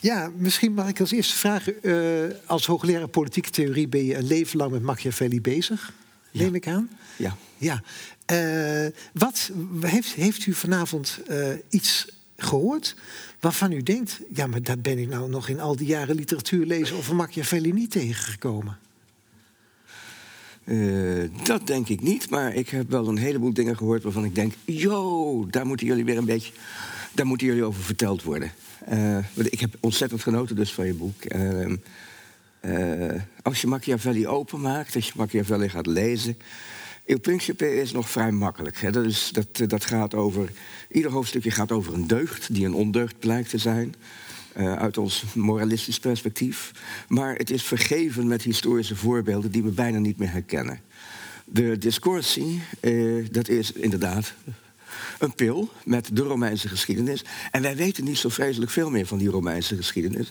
[0.00, 1.74] ja, misschien mag ik als eerste vragen.
[2.46, 5.92] als hoogleraar politieke theorie ben je een leven lang met Machiavelli bezig,
[6.32, 6.90] neem ik aan.
[7.16, 7.36] Ja.
[7.56, 7.82] ja.
[8.32, 9.50] Uh, wat
[9.80, 12.96] heeft, heeft u vanavond uh, iets gehoord
[13.40, 16.66] waarvan u denkt: ja, maar dat ben ik nou nog in al die jaren literatuur
[16.66, 18.78] lezen over Machiavelli niet tegengekomen?
[20.64, 24.34] Uh, dat denk ik niet, maar ik heb wel een heleboel dingen gehoord waarvan ik
[24.34, 26.52] denk: yo, daar moeten jullie weer een beetje,
[27.12, 28.52] daar moeten jullie over verteld worden.
[29.34, 31.22] ik heb ontzettend genoten dus van je boek.
[31.22, 31.76] Ehm,
[33.42, 36.36] als je Machiavelli openmaakt, als je Machiavelli gaat lezen
[37.06, 38.80] Il Principe is nog vrij makkelijk.
[38.80, 38.90] Hè.
[38.90, 40.52] Dat, is, dat, dat gaat over,
[40.90, 43.94] ieder hoofdstukje gaat over een deugd die een ondeugd blijkt te zijn.
[44.56, 46.70] Uh, uit ons moralistisch perspectief.
[47.08, 50.80] Maar het is vergeven met historische voorbeelden die we bijna niet meer herkennen.
[51.44, 54.34] De discorsie, uh, dat is inderdaad
[55.18, 57.24] een pil met de Romeinse geschiedenis.
[57.50, 60.30] En wij weten niet zo vreselijk veel meer van die Romeinse geschiedenis.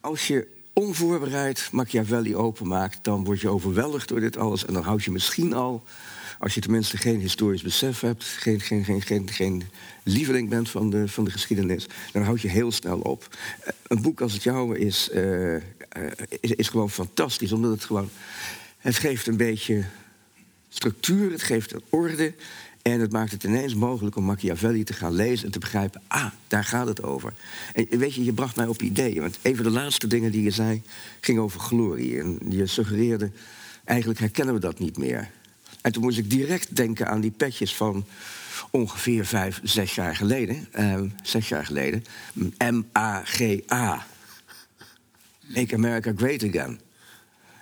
[0.00, 4.64] Als je onvoorbereid Machiavelli openmaakt, dan word je overweldigd door dit alles.
[4.64, 5.84] En dan houd je misschien al,
[6.38, 9.62] als je tenminste geen historisch besef hebt, geen, geen, geen, geen, geen
[10.02, 13.28] lieveling bent van de, van de geschiedenis, dan houd je heel snel op.
[13.60, 15.56] Eh, een boek als het jouwe is, uh,
[16.40, 18.10] is, is gewoon fantastisch, omdat het gewoon.
[18.78, 19.84] Het geeft een beetje
[20.68, 22.34] structuur, het geeft orde.
[22.82, 26.26] En het maakt het ineens mogelijk om Machiavelli te gaan lezen en te begrijpen: ah,
[26.48, 27.32] daar gaat het over.
[27.74, 29.20] En weet je, je bracht mij op ideeën.
[29.20, 30.82] Want een van de laatste dingen die je zei
[31.20, 32.20] ging over glorie.
[32.20, 33.30] En je suggereerde:
[33.84, 35.30] eigenlijk herkennen we dat niet meer.
[35.80, 38.04] En toen moest ik direct denken aan die petjes van
[38.70, 40.66] ongeveer vijf, zes jaar geleden.
[40.70, 42.04] Eh, zes jaar geleden.
[42.58, 44.06] M-A-G-A.
[45.46, 46.80] Make America Great Again.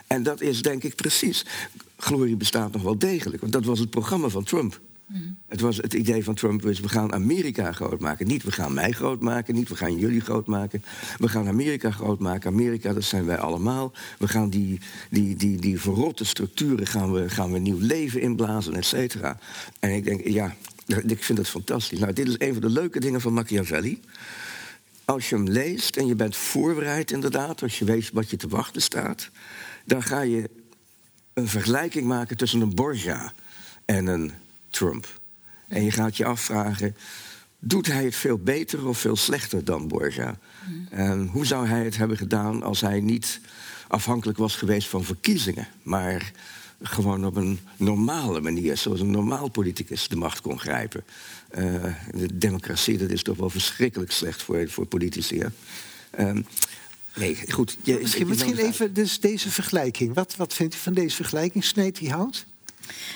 [0.07, 1.47] En dat is denk ik precies.
[1.97, 3.41] Glorie bestaat nog wel degelijk.
[3.41, 4.81] Want dat was het programma van Trump.
[5.49, 8.27] Het was het idee van Trump is, we gaan Amerika groot maken.
[8.27, 10.85] Niet we gaan mij groot maken, niet we gaan jullie groot maken.
[11.19, 12.51] We gaan Amerika groot maken.
[12.51, 13.93] Amerika, dat zijn wij allemaal.
[14.19, 14.81] We gaan die,
[15.11, 19.39] die, die, die verrotte structuren gaan we, gaan we nieuw leven inblazen, et cetera.
[19.79, 20.55] En ik denk, ja,
[20.87, 21.99] ik vind dat fantastisch.
[21.99, 24.01] Nou, dit is een van de leuke dingen van Machiavelli.
[25.05, 28.49] Als je hem leest en je bent voorbereid inderdaad, als je weet wat je te
[28.49, 29.31] wachten staat...
[29.85, 30.51] dan ga je
[31.35, 33.33] een vergelijking maken tussen een Borgia
[33.85, 34.33] en een
[34.71, 35.21] Trump.
[35.68, 36.97] En je gaat je afvragen,
[37.59, 40.39] doet hij het veel beter of veel slechter dan Borja?
[40.91, 43.41] En hoe zou hij het hebben gedaan als hij niet
[43.89, 46.33] afhankelijk was geweest van verkiezingen, maar
[46.83, 51.05] gewoon op een normale manier, zoals een normaal politicus de macht kon grijpen?
[51.59, 55.41] Uh, de democratie, dat is toch wel verschrikkelijk slecht voor, voor politici.
[55.41, 55.49] Hè?
[56.29, 56.47] Um,
[57.14, 57.77] nee, goed.
[57.83, 60.14] Je, misschien, misschien even dus deze vergelijking.
[60.14, 61.64] Wat, wat vindt u van deze vergelijking?
[61.64, 62.47] Sneed die hout?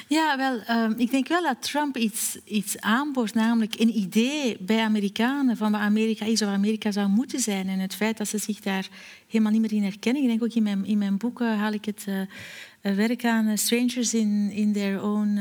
[0.09, 0.61] Ja, wel,
[0.91, 5.73] uh, ik denk wel dat Trump iets, iets aanboort, namelijk een idee bij Amerikanen van
[5.73, 7.69] wat Amerika is of Amerika zou moeten zijn.
[7.69, 8.89] En het feit dat ze zich daar
[9.29, 10.23] helemaal niet meer in herkennen.
[10.23, 14.15] Ik denk ook in mijn, in mijn boeken haal ik het uh, werk aan Strangers
[14.15, 15.41] in, in Their Own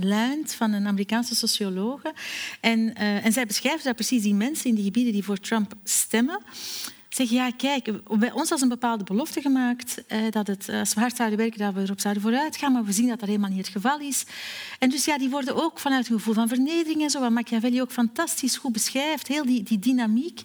[0.00, 2.12] Land van een Amerikaanse sociologe.
[2.60, 6.40] En, en zij beschrijft daar precies die mensen in die gebieden die voor Trump stemmen
[7.18, 11.00] zeg ja, kijk, bij ons was een bepaalde belofte gemaakt eh, dat het, als we
[11.00, 13.50] hard zouden werken, dat we erop zouden vooruit gaan, maar we zien dat dat helemaal
[13.50, 14.24] niet het geval is.
[14.78, 17.80] En dus ja, die worden ook vanuit een gevoel van vernedering en zo, wat Machiavelli
[17.80, 20.42] ook fantastisch goed beschrijft, heel die, die dynamiek.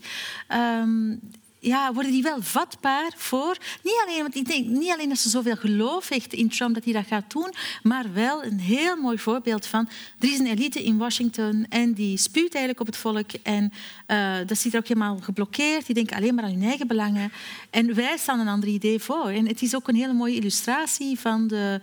[0.80, 1.20] Um,
[1.64, 3.58] ja, worden die wel vatbaar voor.
[3.84, 6.84] Niet alleen, want ik denk niet alleen dat ze zoveel geloof heeft in Trump dat
[6.84, 7.54] hij dat gaat doen,
[7.84, 9.90] maar wel een heel mooi voorbeeld van.
[10.20, 13.32] Er is een elite in Washington en die spuurt eigenlijk op het volk.
[13.44, 13.74] En
[14.08, 15.86] uh, dat zit er ook helemaal geblokkeerd.
[15.86, 17.32] Die denken alleen maar aan hun eigen belangen.
[17.70, 19.28] En wij staan een ander idee voor.
[19.28, 21.82] En het is ook een hele mooie illustratie van de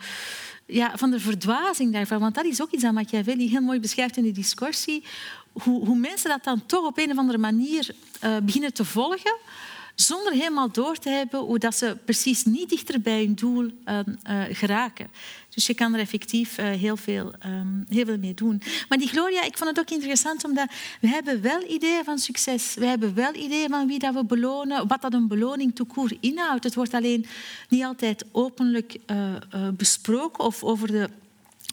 [0.66, 2.20] ja, van de verdwazing daarvan.
[2.20, 5.05] Want dat is ook iets dat Machiavelli heel mooi beschrijft in de discussie.
[5.53, 9.37] Hoe, hoe mensen dat dan toch op een of andere manier uh, beginnen te volgen
[10.03, 13.98] zonder helemaal door te hebben hoe dat ze precies niet dichter bij hun doel uh,
[14.30, 15.09] uh, geraken.
[15.48, 18.62] Dus je kan er effectief uh, heel, veel, um, heel veel mee doen.
[18.88, 20.70] Maar die Gloria, ik vond het ook interessant, omdat
[21.01, 22.74] we hebben wel ideeën van succes.
[22.74, 26.64] We hebben wel ideeën van wie dat we belonen, wat dat een beloning toekoer inhoudt.
[26.64, 27.26] Het wordt alleen
[27.68, 28.96] niet altijd openlijk
[29.76, 31.09] besproken of over de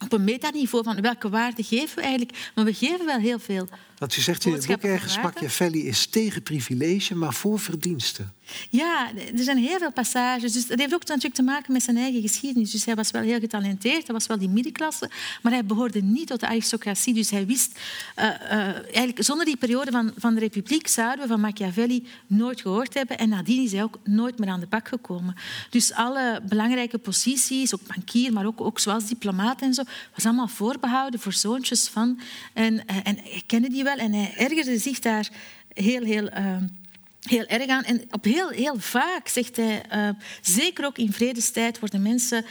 [0.04, 2.52] op een metaniveau van welke waarde geven we eigenlijk.
[2.56, 3.68] Maar we geven wel heel veel.
[3.98, 8.34] Wat u zegt in het boek ergens, Machiavelli is tegen privilege, maar voor verdiensten.
[8.70, 10.54] Ja, er zijn heel veel passages.
[10.54, 12.72] Dus dat heeft ook natuurlijk te maken met zijn eigen geschiedenis.
[12.72, 15.10] Dus hij was wel heel getalenteerd, hij was wel die middenklasse,
[15.42, 17.14] maar hij behoorde niet tot de aristocratie.
[17.14, 17.80] Dus hij wist,
[18.20, 18.32] uh, uh,
[18.76, 23.18] eigenlijk zonder die periode van, van de republiek zouden we van Machiavelli nooit gehoord hebben.
[23.18, 25.36] En nadien is hij ook nooit meer aan de bak gekomen.
[25.70, 29.84] Dus alle belangrijke posities, ook bankier, maar ook, ook zoals diplomaat en zo,
[30.16, 32.20] was allemaal voorbehouden voor zoontjes van.
[32.54, 35.30] En, eh, en hij kende die wel en hij ergerde zich daar
[35.74, 36.30] heel, heel
[37.30, 37.84] heel erg aan.
[37.84, 40.10] En op heel, heel vaak zegt hij, uh,
[40.42, 42.46] zeker ook in vredestijd worden mensen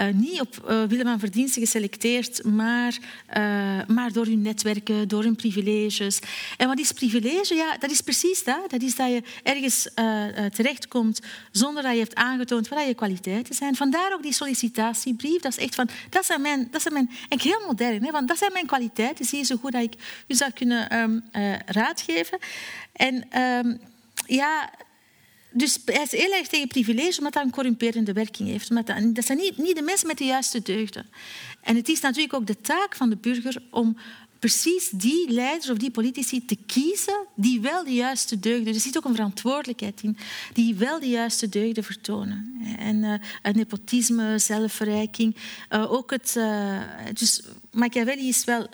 [0.00, 2.98] uh, niet op uh, wille van verdiensten geselecteerd, maar,
[3.86, 6.18] maar door hun netwerken, door hun privileges.
[6.56, 7.54] En wat is privilege?
[7.54, 8.70] Ja, dat is precies dat.
[8.70, 9.88] Dat is dat je ergens
[10.54, 11.20] terechtkomt
[11.50, 13.76] zonder dat je hebt aangetoond wat je kwaliteiten zijn.
[13.76, 15.40] Vandaar ook die sollicitatiebrief.
[15.40, 18.28] Dat is echt van, dat zijn mijn, dat zijn mijn echt heel modern, hè, want
[18.28, 19.24] dat zijn mijn kwaliteiten.
[19.24, 19.94] Zie je zo goed dat ik
[20.26, 21.24] u zou kunnen um,
[21.66, 22.38] raadgeven.
[22.92, 23.80] En um,
[24.34, 24.70] ja,
[25.50, 28.74] dus hij is heel erg tegen privilege, omdat dat een corrumperende werking heeft.
[28.74, 31.06] Dat, dat zijn niet, niet de mensen met de juiste deugden.
[31.60, 33.96] En het is natuurlijk ook de taak van de burger om
[34.38, 38.96] precies die leiders of die politici te kiezen die wel de juiste deugden, er zit
[38.96, 40.16] ook een verantwoordelijkheid in,
[40.52, 42.60] die wel de juiste deugden vertonen.
[42.78, 45.36] En uh, nepotisme, zelfverrijking,
[45.70, 46.34] uh, ook het...
[46.38, 46.80] Uh,
[47.12, 48.66] dus Machiavelli is wel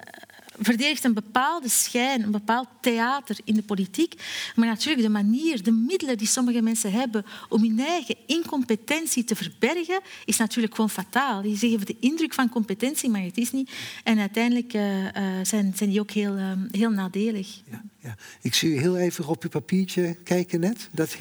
[0.61, 4.14] verdedigt een bepaalde schijn, een bepaald theater in de politiek.
[4.54, 9.36] Maar natuurlijk de manier, de middelen die sommige mensen hebben om hun eigen incompetentie te
[9.36, 11.42] verbergen, is natuurlijk gewoon fataal.
[11.42, 13.70] Die geven de indruk van competentie, maar het is niet.
[14.04, 15.11] En uiteindelijk uh, uh,
[15.42, 17.61] zijn, zijn die ook heel, uh, heel nadelig.
[17.70, 18.16] Ja, ja.
[18.42, 20.88] Ik zie u heel even op uw papiertje kijken net.
[20.92, 21.16] Dat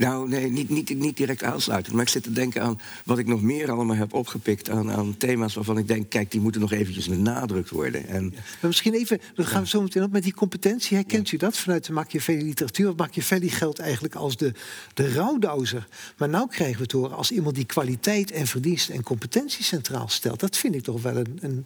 [0.00, 1.94] nou, nee, niet, niet, niet direct aansluiten.
[1.94, 4.70] Maar ik zit te denken aan wat ik nog meer allemaal heb opgepikt...
[4.70, 8.08] aan, aan thema's waarvan ik denk, kijk, die moeten nog eventjes benadrukt worden.
[8.08, 10.96] En, maar misschien even, dan gaan we zo meteen op met die competentie.
[10.96, 12.94] Herkent u dat vanuit de Machiavelli-literatuur?
[12.96, 14.52] Machiavelli geldt eigenlijk als de,
[14.94, 15.88] de rouwdouser.
[16.16, 20.08] Maar nu krijgen we het horen als iemand die kwaliteit en verdiensten en competentie centraal
[20.08, 20.40] stelt.
[20.40, 21.64] Dat vind ik toch wel een, een,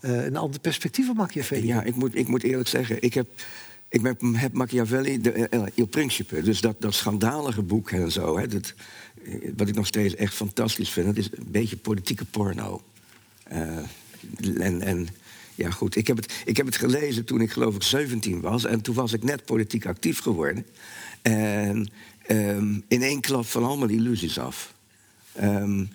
[0.00, 1.66] uh, een ander perspectief op Machiavelli.
[1.66, 3.26] Ja, ik moet, ik moet eerlijk zeggen, ik heb
[3.88, 8.38] ik heb Machiavelli, de, uh, Il Principe, dus dat, dat schandalige boek en zo.
[8.38, 8.74] Hè, dat,
[9.24, 11.06] eh, wat ik nog steeds echt fantastisch vind.
[11.06, 12.82] Dat is een beetje politieke porno.
[13.44, 15.08] En, en
[15.54, 18.64] ja, goed, ik heb, het, ik heb het gelezen toen ik geloof ik 17 was.
[18.64, 20.66] En toen was ik net politiek actief geworden.
[21.22, 21.90] En
[22.30, 24.74] um, in één klap van allemaal illusies af.
[25.42, 25.90] Um,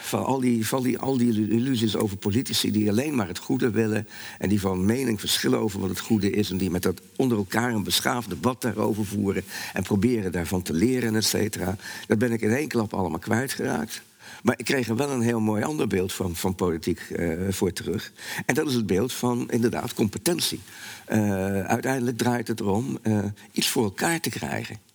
[0.00, 3.70] van al die, van die, al die illusies over politici die alleen maar het goede
[3.70, 4.08] willen.
[4.38, 6.50] En die van mening verschillen over wat het goede is.
[6.50, 9.44] En die met dat onder elkaar een beschaafd debat daarover voeren.
[9.72, 11.76] En proberen daarvan te leren, et cetera.
[12.06, 14.02] Dat ben ik in één klap allemaal kwijtgeraakt.
[14.42, 17.72] Maar ik kreeg er wel een heel mooi ander beeld van, van politiek uh, voor
[17.72, 18.12] terug.
[18.46, 20.60] En dat is het beeld van inderdaad competentie.
[21.08, 23.18] Uh, uiteindelijk draait het erom uh,
[23.52, 24.87] iets voor elkaar te krijgen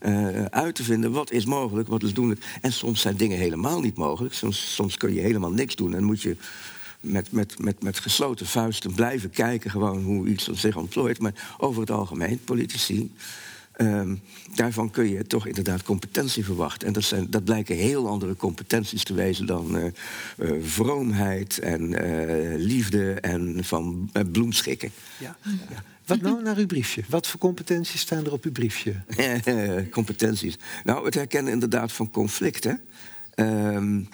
[0.00, 2.58] uh, uit te vinden wat is mogelijk, wat is doenlijk.
[2.60, 4.34] En soms zijn dingen helemaal niet mogelijk.
[4.34, 6.36] Soms, soms kun je helemaal niks doen en moet je
[7.00, 11.18] met, met, met, met gesloten vuisten blijven kijken gewoon hoe iets zich ontplooit.
[11.18, 13.12] Maar over het algemeen, politici
[13.80, 14.14] Ehm,
[14.54, 16.86] daarvan kun je toch inderdaad competentie verwachten.
[16.86, 19.84] En dat, zijn, dat blijken heel andere competenties te wezen dan uh,
[20.38, 24.90] uh, vroomheid en uh, liefde en van bloemschikken.
[25.18, 25.36] Ja.
[25.44, 25.82] ja.
[26.06, 27.02] Wat nou naar uw briefje?
[27.08, 28.94] Wat voor competenties staan er op uw briefje?
[29.90, 30.58] competenties.
[30.84, 32.80] Nou, het herkennen inderdaad van conflicten.
[33.34, 34.08] Um,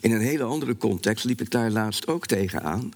[0.00, 2.92] in een hele andere context liep ik daar laatst ook tegenaan.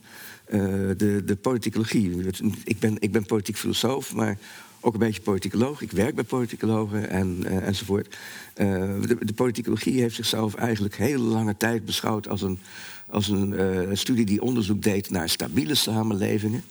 [0.47, 2.27] De, de politicologie.
[2.65, 4.39] Ik ben, ik ben politiek filosoof, maar
[4.85, 5.83] ook een beetje politicoloog.
[5.83, 8.07] Ik werk bij politicologen en, uh, enzovoort.
[8.07, 8.67] Uh,
[9.07, 12.59] de, de politicologie heeft zichzelf eigenlijk hele lange tijd beschouwd als een,
[13.07, 16.65] als een studie die onderzoek deed naar stabiele samenlevingen.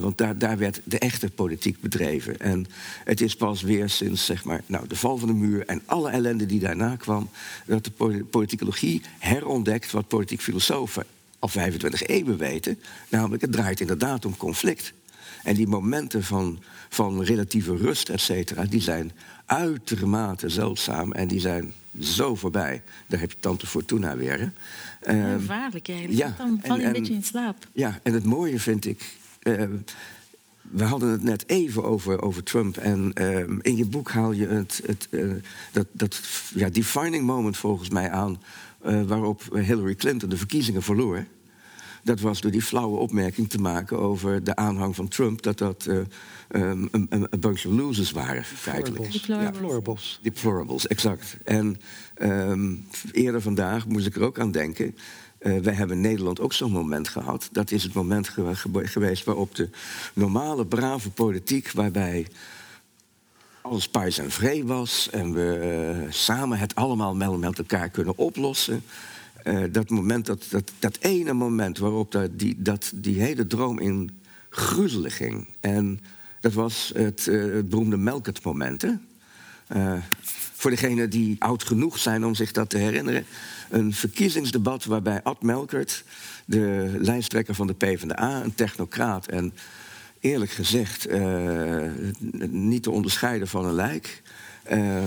[0.00, 2.40] Want daar, daar werd de echte politiek bedreven.
[2.40, 2.66] En
[3.04, 6.10] het is pas weer sinds zeg maar, nou, de val van de muur en alle
[6.10, 7.28] ellende die daarna kwam,
[7.66, 11.06] dat de politicologie herontdekt wat politiek filosofen
[11.44, 12.78] al 25 eeuwen weten.
[13.08, 14.92] Namelijk, het draait inderdaad om conflict.
[15.42, 19.12] En die momenten van, van relatieve rust, et cetera, die zijn
[19.46, 22.82] uitermate zeldzaam en die zijn zo voorbij.
[23.06, 24.52] Daar heb je Tante Fortuna weer.
[25.06, 26.18] Ja, gevaarlijk eigenlijk.
[26.18, 27.66] Ja, dan val je een beetje in slaap.
[27.72, 29.62] Ja, en het mooie vind ik uh,
[30.70, 32.76] we hadden het net even over, over Trump.
[32.76, 35.32] En uh, in je boek haal je het, het, uh,
[35.72, 36.20] dat, dat
[36.54, 38.40] ja, defining moment volgens mij aan...
[39.06, 41.24] waarop Hillary Clinton de verkiezingen verloor.
[42.02, 45.42] Dat was door die flauwe opmerking te maken over de aanhang van Trump...
[45.42, 46.08] dat dat um,
[46.90, 49.12] een, een bunch of losers waren, feitelijk.
[49.26, 50.20] Deplorables.
[50.22, 51.36] Ja, deplorables, exact.
[51.44, 51.76] En
[52.22, 54.96] um, eerder vandaag moest ik er ook aan denken...
[55.40, 57.48] Uh, wij hebben in Nederland ook zo'n moment gehad.
[57.52, 58.30] Dat is het moment
[58.68, 59.68] geweest waarop de
[60.14, 62.26] normale, brave politiek, waarbij
[63.64, 68.82] alles pais en vree was en we uh, samen het allemaal met elkaar kunnen oplossen.
[69.44, 73.78] Uh, dat moment, dat, dat, dat ene moment waarop dat, die, dat, die hele droom
[73.78, 74.10] in
[74.50, 75.48] gruzelen ging.
[75.60, 76.00] En
[76.40, 78.84] dat was het, het beroemde Melkert-moment.
[80.54, 83.24] voor degenen die oud genoeg zijn om zich dat te herinneren
[83.70, 86.04] een verkiezingsdebat waarbij Ad Melkert,
[86.44, 89.52] de lijsttrekker van de PvdA, een technocraat en
[90.24, 91.90] eerlijk gezegd uh,
[92.48, 94.22] niet te onderscheiden van een lijk.
[94.72, 95.04] Uh,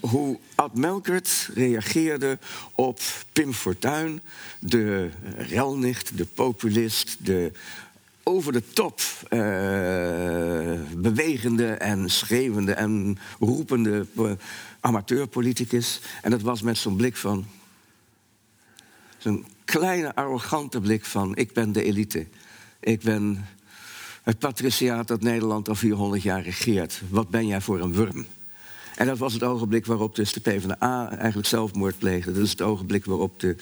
[0.00, 2.38] hoe Ad Melkert reageerde
[2.74, 3.00] op
[3.32, 4.22] Pim Fortuyn,
[4.60, 7.52] de relnicht, de populist, de
[8.22, 9.38] over de top uh,
[10.96, 14.06] bewegende en schreeuwende en roepende
[14.80, 16.00] amateurpoliticus.
[16.22, 17.46] En dat was met zo'n blik van.
[19.18, 22.26] Zo'n kleine, arrogante blik van: ik ben de elite.
[22.80, 23.46] Ik ben
[24.22, 27.02] het patriciaat dat Nederland al 400 jaar regeert.
[27.08, 28.26] Wat ben jij voor een wurm?
[28.96, 32.32] En dat was het ogenblik waarop dus de PvdA eigenlijk zelfmoord pleegde.
[32.32, 33.56] Dat is het ogenblik waarop de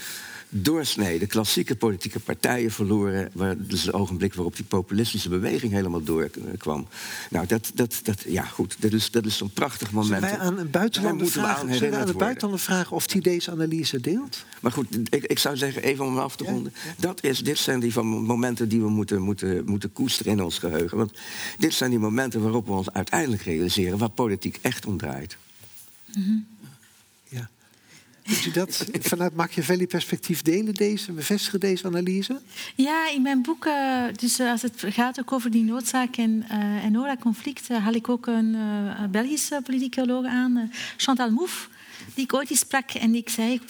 [0.49, 3.31] doorsnede, klassieke politieke partijen verloren.
[3.33, 6.89] Waar, dus het ogenblik waarop die populistische beweging helemaal doorkwam.
[7.31, 10.25] Nou, dat, dat, dat, ja, goed, dat is, dat is zo'n prachtig moment.
[10.25, 14.01] Zullen wij aan een buitenlander vragen, aan aan de buitenlander vragen of hij deze analyse
[14.01, 14.45] deelt?
[14.61, 16.73] Maar goed, ik, ik zou zeggen, even om af te ronden.
[16.97, 20.59] Dat is, dit zijn die van momenten die we moeten, moeten, moeten koesteren in ons
[20.59, 20.97] geheugen.
[20.97, 21.13] Want
[21.59, 23.99] dit zijn die momenten waarop we ons uiteindelijk realiseren...
[23.99, 25.37] waar politiek echt om draait.
[26.15, 26.58] Mm Ja.
[28.29, 32.41] Kunt u dat vanuit Machiavelli-perspectief delen, deze, bevestigen deze analyse?
[32.75, 36.85] Ja, in mijn boek, uh, dus als het gaat ook over die noodzaak en, uh,
[36.85, 41.69] en ORA-conflict, haal ik ook een uh, Belgische politicoloog aan, Chantal Mouffe
[42.15, 43.61] die ik ooit eens sprak en ik zei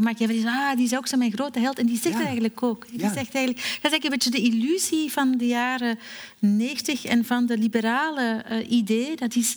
[0.00, 1.78] Machiavelli, ah, die is ook zo mijn grote held.
[1.78, 2.24] En die zegt ja.
[2.24, 2.86] eigenlijk ook.
[2.90, 5.98] Die zegt eigenlijk, dat is eigenlijk een beetje de illusie van de jaren
[6.38, 9.16] negentig en van de liberale uh, idee.
[9.16, 9.56] Dat is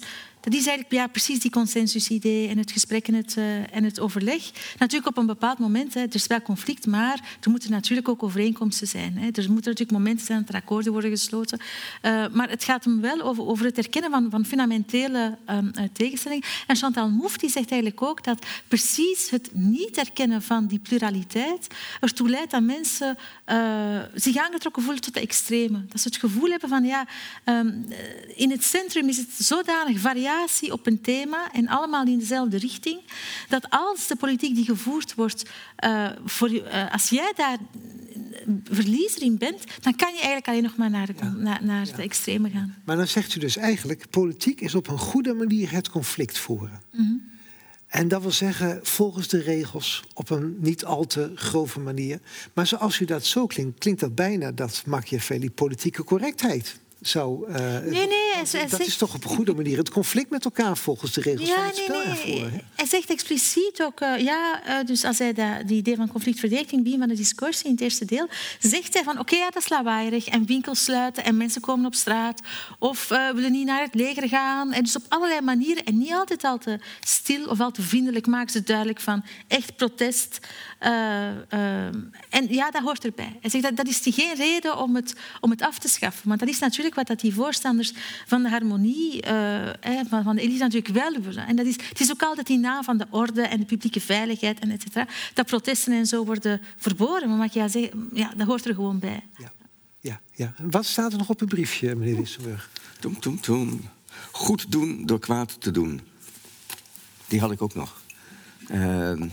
[0.50, 4.00] dat is eigenlijk ja, precies die consensusidee en het gesprek en het, uh, en het
[4.00, 4.52] overleg.
[4.78, 8.24] Natuurlijk op een bepaald moment, hè, er is wel conflict, maar er moeten natuurlijk ook
[8.24, 9.18] overeenkomsten zijn.
[9.18, 9.26] Hè.
[9.26, 11.60] Er moeten natuurlijk momenten zijn dat er akkoorden worden gesloten.
[12.02, 16.48] Uh, maar het gaat hem wel over, over het erkennen van, van fundamentele um, tegenstellingen.
[16.68, 21.68] En Chantal Mouffe die zegt eigenlijk ook dat precies het niet erkennen van die pluraliteit
[22.00, 25.86] ertoe leidt dat mensen uh, zich aangetrokken voelen tot de extreme.
[25.86, 27.08] Dat ze het gevoel hebben van ja,
[27.46, 27.88] um,
[28.36, 30.36] in het centrum is het zodanig variabel
[30.72, 33.00] op een thema en allemaal in dezelfde richting,
[33.50, 35.50] dat als de politiek die gevoerd wordt,
[35.86, 37.58] uh, voor, uh, als jij daar
[38.64, 41.30] verliezer in bent, dan kan je eigenlijk alleen nog maar naar de, ja.
[41.30, 41.96] naar, naar ja.
[41.96, 42.76] de extreme gaan.
[42.84, 46.82] Maar dan zegt u dus eigenlijk, politiek is op een goede manier het conflict voeren.
[46.92, 47.36] Mm -hmm.
[47.88, 52.20] En dat wil zeggen, volgens de regels, op een niet al te grove manier.
[52.54, 57.48] Maar zoals u dat zo klinkt, klinkt dat bijna dat Machiavelli politieke correctheid zou.
[57.52, 60.30] eh, Nee, nee, hij- hij dat zegt- is toch op een goede manier het conflict
[60.30, 62.08] met elkaar volgens de regels van het nee, spel nee.
[62.08, 62.50] ervoor.
[62.52, 62.58] hè?
[62.76, 66.84] Hij zegt expliciet ook, eh, ja, eh, dus als hij dat, die idee van conflictverdediging
[66.84, 68.28] begin van de discussie in het eerste deel,
[68.60, 71.96] zegt hij van oké, ja, dat is lawaaierig en winkels sluiten en mensen komen op
[71.96, 72.42] straat
[72.80, 74.74] of willen niet naar het leger gaan.
[74.74, 78.28] En dus op allerlei manieren en niet altijd al te stil of al te vriendelijk
[78.28, 80.40] maken ze duidelijk van echt protest.
[82.30, 83.38] En ja, dat hoort erbij.
[83.42, 86.28] Hij zegt dat dat is geen reden om het, om het af te schaffen.
[86.28, 87.94] Want dat is natuurlijk wat dat die voorstanders
[88.26, 91.48] van de harmonie, eh, van, van de elite natuurlijk wel willen.
[91.48, 94.02] En dat is, het is ook altijd in naam van de orde en de publieke
[94.02, 97.30] veiligheid en et cetera, dat protesten en zo worden verboden.
[97.30, 99.24] Maar mag je ja zeggen, ja, dat hoort er gewoon bij.
[99.38, 99.52] Ja.
[100.00, 100.54] Ja, ja.
[100.62, 102.70] Wat staat er nog op uw briefje, meneer Wisselburg?
[103.00, 103.82] Toem, toem, toem.
[104.32, 106.02] Goed doen door kwaad te doen.
[107.28, 108.02] Die had ik ook nog.
[108.68, 109.28] Ehm,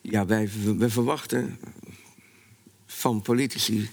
[0.00, 1.58] ja, wij, wij verwachten
[2.86, 3.90] van politici.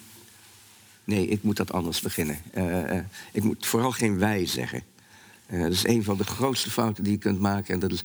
[1.12, 2.38] Nee, ik moet dat anders beginnen.
[2.52, 4.84] Eh, eh, ik moet vooral geen wij zeggen.
[5.46, 7.74] Eh, dat is een van de grootste fouten die je kunt maken.
[7.74, 8.04] En dat is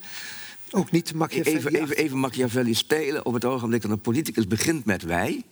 [0.70, 1.56] Ook niet Machiavelli.
[1.56, 3.26] even, even, even Machiavelli spelen.
[3.26, 5.42] Op het ogenblik dat een politicus begint met wij,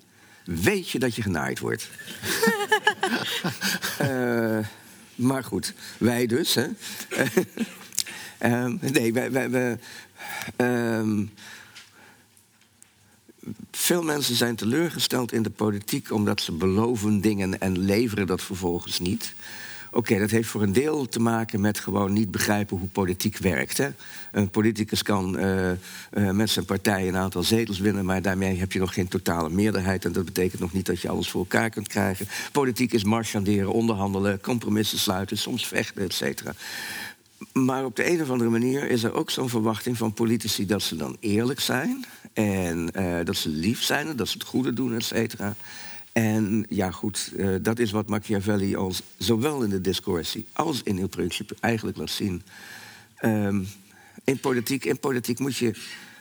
[0.44, 1.88] weet je dat je genaaid wordt.
[3.98, 4.58] Eh,
[5.14, 6.54] maar goed, wij dus.
[6.54, 6.66] Hè.
[8.80, 9.30] Nee, wij.
[9.30, 9.78] wij, wij
[10.56, 11.24] ehm,
[13.70, 18.98] veel mensen zijn teleurgesteld in de politiek omdat ze beloven dingen en leveren dat vervolgens
[18.98, 19.34] niet.
[19.94, 23.78] Oké, dat heeft voor een deel te maken met gewoon niet begrijpen hoe politiek werkt.
[23.78, 23.88] Hè?
[24.32, 25.76] Een politicus kan eh, eh,
[26.10, 30.04] met zijn partij een aantal zetels winnen, maar daarmee heb je nog geen totale meerderheid.
[30.04, 32.26] En dat betekent nog niet dat je alles voor elkaar kunt krijgen.
[32.52, 36.54] Politiek is marchanderen, onderhandelen, compromissen sluiten, soms vechten, et cetera.
[37.52, 40.82] Maar op de een of andere manier is er ook zo'n verwachting van politici dat
[40.82, 42.04] ze dan eerlijk zijn.
[42.32, 45.54] En eh, dat ze lief zijn en dat ze het goede doen, et cetera.
[46.12, 50.98] En ja, goed, eh, dat is wat Machiavelli als, zowel in de discussie als in
[50.98, 52.42] Il Principe eigenlijk laat zien.
[53.16, 53.62] Ehm,
[54.24, 55.74] in, politiek, in politiek moet je.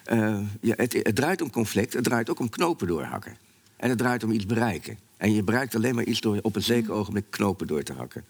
[0.04, 3.38] eh, ja, het, het draait om conflict, het draait ook om knopen doorhakken.
[3.76, 4.98] En het draait om iets bereiken.
[5.18, 8.26] En je bereikt alleen maar iets door op een zeker ogenblik knopen door te hakken.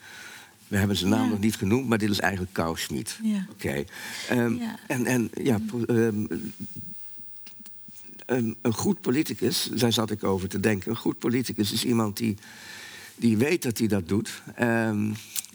[0.73, 2.57] We hebben zijn naam nog niet genoemd, maar dit is eigenlijk.
[3.23, 3.45] Ja.
[3.49, 3.83] Oké.
[4.29, 4.57] Ehm.
[4.87, 6.25] En, en ja, pro- ehm,
[8.25, 10.91] een, goed politicus, daar zat ik over te denken.
[10.91, 12.37] Een goed politicus is iemand die,
[13.15, 15.11] die weet dat hij dat doet, ehm,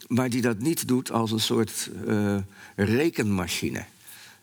[0.07, 2.37] maar die dat niet doet als een soort eh,
[2.77, 3.85] rekenmachine.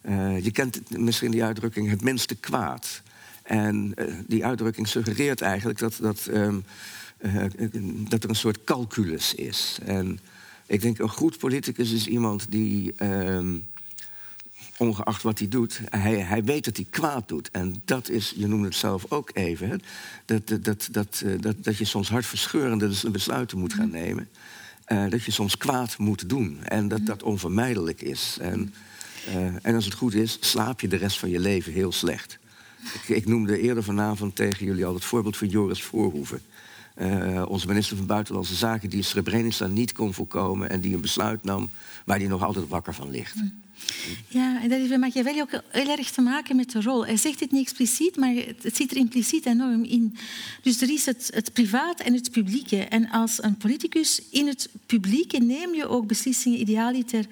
[0.01, 3.01] Eh, je kent misschien die uitdrukking het minste kwaad.
[3.43, 6.59] En eh, die uitdrukking suggereert eigenlijk dat, dat, ehm,
[8.09, 9.77] dat er een soort calculus is.
[9.85, 10.19] En
[10.65, 12.93] ik denk een goed politicus is iemand die.
[12.97, 13.55] ehm,
[14.77, 17.51] ongeacht wat hij doet, hij, hij weet dat hij kwaad doet.
[17.51, 19.75] En dat is, je noemde het zelf ook even, hè,
[20.25, 24.29] dat, dat, dat, dat, eh, dat, dat je soms hartverscheurende besluiten moet gaan nemen.
[24.85, 28.37] Eh, dat je soms kwaad moet doen en dat dat onvermijdelijk is.
[28.41, 28.73] En,
[29.27, 32.37] eh, en als het goed is, slaap je de rest van je leven heel slecht.
[32.93, 36.41] Ik, ik noemde eerder vanavond tegen jullie al het voorbeeld van Joris Voorhoeven.
[36.95, 40.69] Eh, onze minister van Buitenlandse Zaken die Srebrenica niet kon voorkomen...
[40.69, 41.69] en die een besluit nam
[42.05, 43.35] waar hij nog altijd wakker van ligt.
[44.27, 47.05] Ja, en dat heeft Machiavelli ook heel erg te maken met de rol.
[47.05, 50.17] Hij zegt het niet expliciet, maar het het zit er impliciet enorm in.
[50.61, 52.77] Dus er is het, het privaat en het publieke.
[52.77, 57.25] En als een politicus in het publieke neem je ook beslissingen idealiter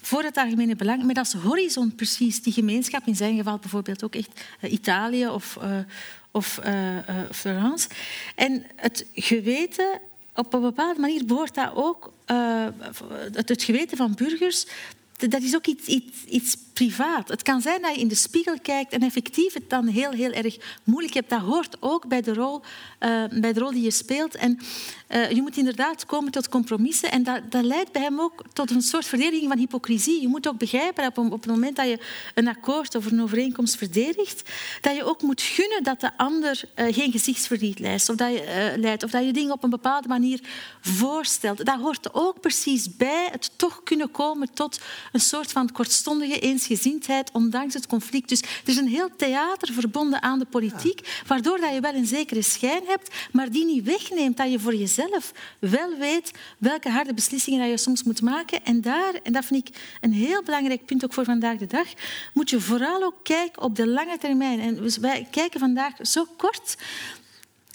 [0.00, 4.14] voor het algemene belang, met als horizon precies die gemeenschap, in zijn geval bijvoorbeeld ook
[4.14, 5.78] echt eh, Italië of, eh,
[6.36, 7.88] of eh, eh, Florence.
[8.34, 10.00] En het geweten,
[10.34, 12.66] op een bepaalde manier behoort dat ook, eh,
[13.32, 14.66] het, het geweten van burgers,
[15.16, 17.28] dat is ook iets, iets, iets privaat.
[17.28, 20.32] Het kan zijn dat je in de spiegel kijkt en effectief het dan heel, heel
[20.32, 21.30] erg moeilijk hebt.
[21.30, 22.60] Dat hoort ook bij de rol,
[22.98, 24.34] eh, bij de rol die je speelt.
[24.34, 24.58] En
[25.06, 27.10] eh, je moet inderdaad komen tot compromissen.
[27.10, 30.20] En dat, dat leidt bij hem ook tot een soort verdediging van hypocrisie.
[30.20, 31.98] Je moet ook begrijpen dat op, op het moment dat je
[32.34, 34.50] een akkoord of een overeenkomst verdedigt,
[34.80, 38.74] dat je ook moet gunnen dat de ander eh, geen gezichtsverlies leidt of, dat je,
[38.76, 39.02] leidt.
[39.02, 40.40] of dat je dingen op een bepaalde manier
[40.80, 41.64] voorstelt.
[41.64, 44.80] Dat hoort ook precies bij het toch kunnen komen tot
[45.12, 48.28] een soort van kortstondige eensgezindheid, ondanks het conflict.
[48.28, 52.06] Dus er is een heel theater verbonden aan de politiek, waardoor dat je wel een
[52.06, 57.14] zekere schijn hebt, maar die niet wegneemt dat je voor jezelf wel weet welke harde
[57.14, 58.64] beslissingen dat je soms moet maken.
[58.64, 61.86] En daar, en dat vind ik een heel belangrijk punt ook voor vandaag de dag,
[62.34, 64.60] moet je vooral ook kijken op de lange termijn.
[64.60, 66.76] En wij kijken vandaag zo kort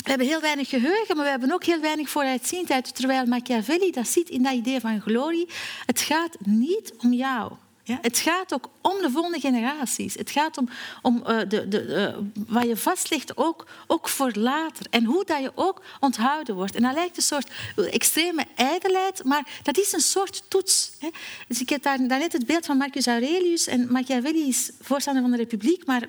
[0.03, 2.95] we hebben heel weinig geheugen, maar we hebben ook heel weinig vooruitziendheid.
[2.95, 5.47] Terwijl Machiavelli dat ziet in dat idee van glorie.
[5.85, 7.51] Het gaat niet om jou.
[8.01, 10.13] Het gaat ook om de volgende generaties.
[10.13, 10.69] Het gaat om,
[11.01, 14.85] om uh, de, de, uh, wat je vastlegt ook, ook voor later.
[14.89, 16.75] En hoe dat je ook onthouden wordt.
[16.75, 20.91] En dat lijkt een soort extreme ijdelheid, maar dat is een soort toets.
[20.99, 21.09] Hè.
[21.47, 23.67] Dus ik heb daar, daarnet het beeld van Marcus Aurelius.
[23.67, 26.07] En Machiavelli is voorstander van de Republiek, maar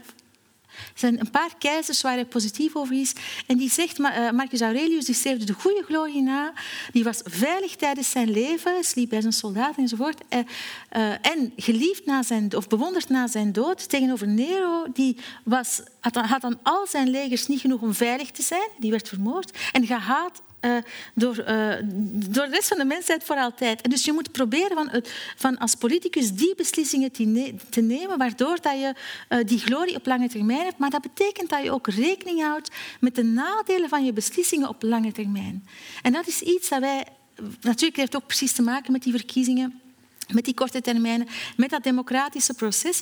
[0.93, 3.13] er zijn een paar keizers waar hij positief over is.
[3.47, 6.53] En die zegt, uh, Marcus Aurelius die streefde de goede glorie na.
[6.93, 10.21] Die was veilig tijdens zijn leven, sliep bij zijn soldaten enzovoort.
[10.31, 13.89] Uh, uh, en geliefd na zijn, of bewonderd na zijn dood.
[13.89, 18.69] Tegenover Nero, die was, had, aan al zijn legers niet genoeg om veilig te zijn.
[18.79, 19.59] Die werd vermoord.
[19.73, 20.77] En gehaat uh,
[21.15, 21.75] door, uh,
[22.31, 23.81] door de rest van de mensheid voor altijd.
[23.81, 25.03] En dus je moet proberen van,
[25.37, 28.95] van als politicus die beslissingen te, te nemen, waardoor dat je
[29.29, 30.79] uh, die glorie op lange termijn hebt.
[30.79, 34.83] Maar dat betekent dat je ook rekening houdt met de nadelen van je beslissingen op
[34.83, 35.67] lange termijn.
[36.03, 37.07] En dat is iets dat wij...
[37.61, 39.82] Natuurlijk heeft het ook precies te maken met die verkiezingen
[40.29, 43.01] met die korte termijnen, met dat democratische proces,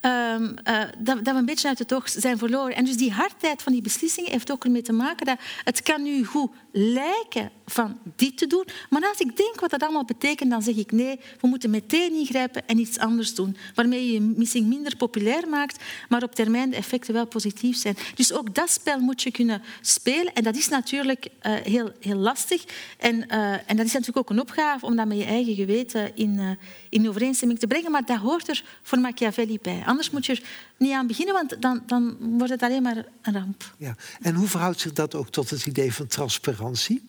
[0.00, 2.76] um, uh, dat, dat, we een beetje uit het oog zijn verloren.
[2.76, 6.02] En dus die hardheid van die beslissingen heeft ook ermee te maken dat het kan
[6.02, 10.50] nu goed lijken van dit te doen, maar als ik denk wat dat allemaal betekent,
[10.50, 14.68] dan zeg ik nee, we moeten meteen ingrijpen en iets anders doen, waarmee je misschien
[14.68, 17.96] minder populair maakt, maar op termijn de effecten wel positief zijn.
[18.14, 22.16] Dus ook dat spel moet je kunnen spelen en dat is natuurlijk uh, heel, heel
[22.16, 22.64] lastig
[22.98, 26.16] en, uh, en dat is natuurlijk ook een opgave om dat met je eigen geweten
[26.16, 26.58] in
[26.92, 27.90] in overeenstemming te brengen.
[27.90, 29.82] Maar dat hoort er voor Machiavelli bij.
[29.86, 30.42] Anders moet je er
[30.76, 33.74] niet aan beginnen, want dan, dan wordt het alleen maar een ramp.
[33.78, 33.96] Ja.
[34.20, 37.02] En hoe verhoudt zich dat ook tot het idee van transparantie?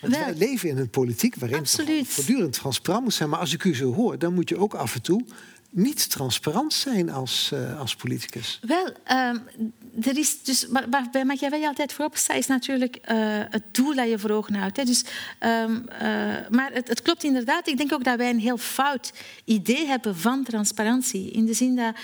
[0.00, 2.08] Want Wel, wij leven in een politiek waarin absoluut.
[2.08, 3.28] voortdurend transparant moet zijn.
[3.28, 5.24] Maar als ik u zo hoor, dan moet je ook af en toe
[5.70, 8.60] niet transparant zijn als, uh, als politicus.
[8.62, 9.42] Wel, um,
[10.02, 13.16] er is dus, waar bij Machiavelli altijd voorop staat, is natuurlijk uh,
[13.50, 14.76] het doel dat je voor ogen houdt.
[14.76, 14.84] Hè.
[14.84, 15.04] Dus,
[15.40, 15.98] um, uh,
[16.50, 17.68] maar het, het, klopt inderdaad.
[17.68, 19.12] Ik denk ook dat wij een heel fout
[19.44, 21.30] idee hebben van transparantie.
[21.30, 21.94] In de zin dat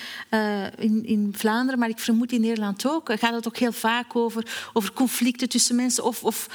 [0.79, 4.71] in, in, Vlaanderen, maar ik vermoed in Nederland ook, gaat het ook heel vaak over,
[4.73, 6.47] over conflicten tussen mensen of, of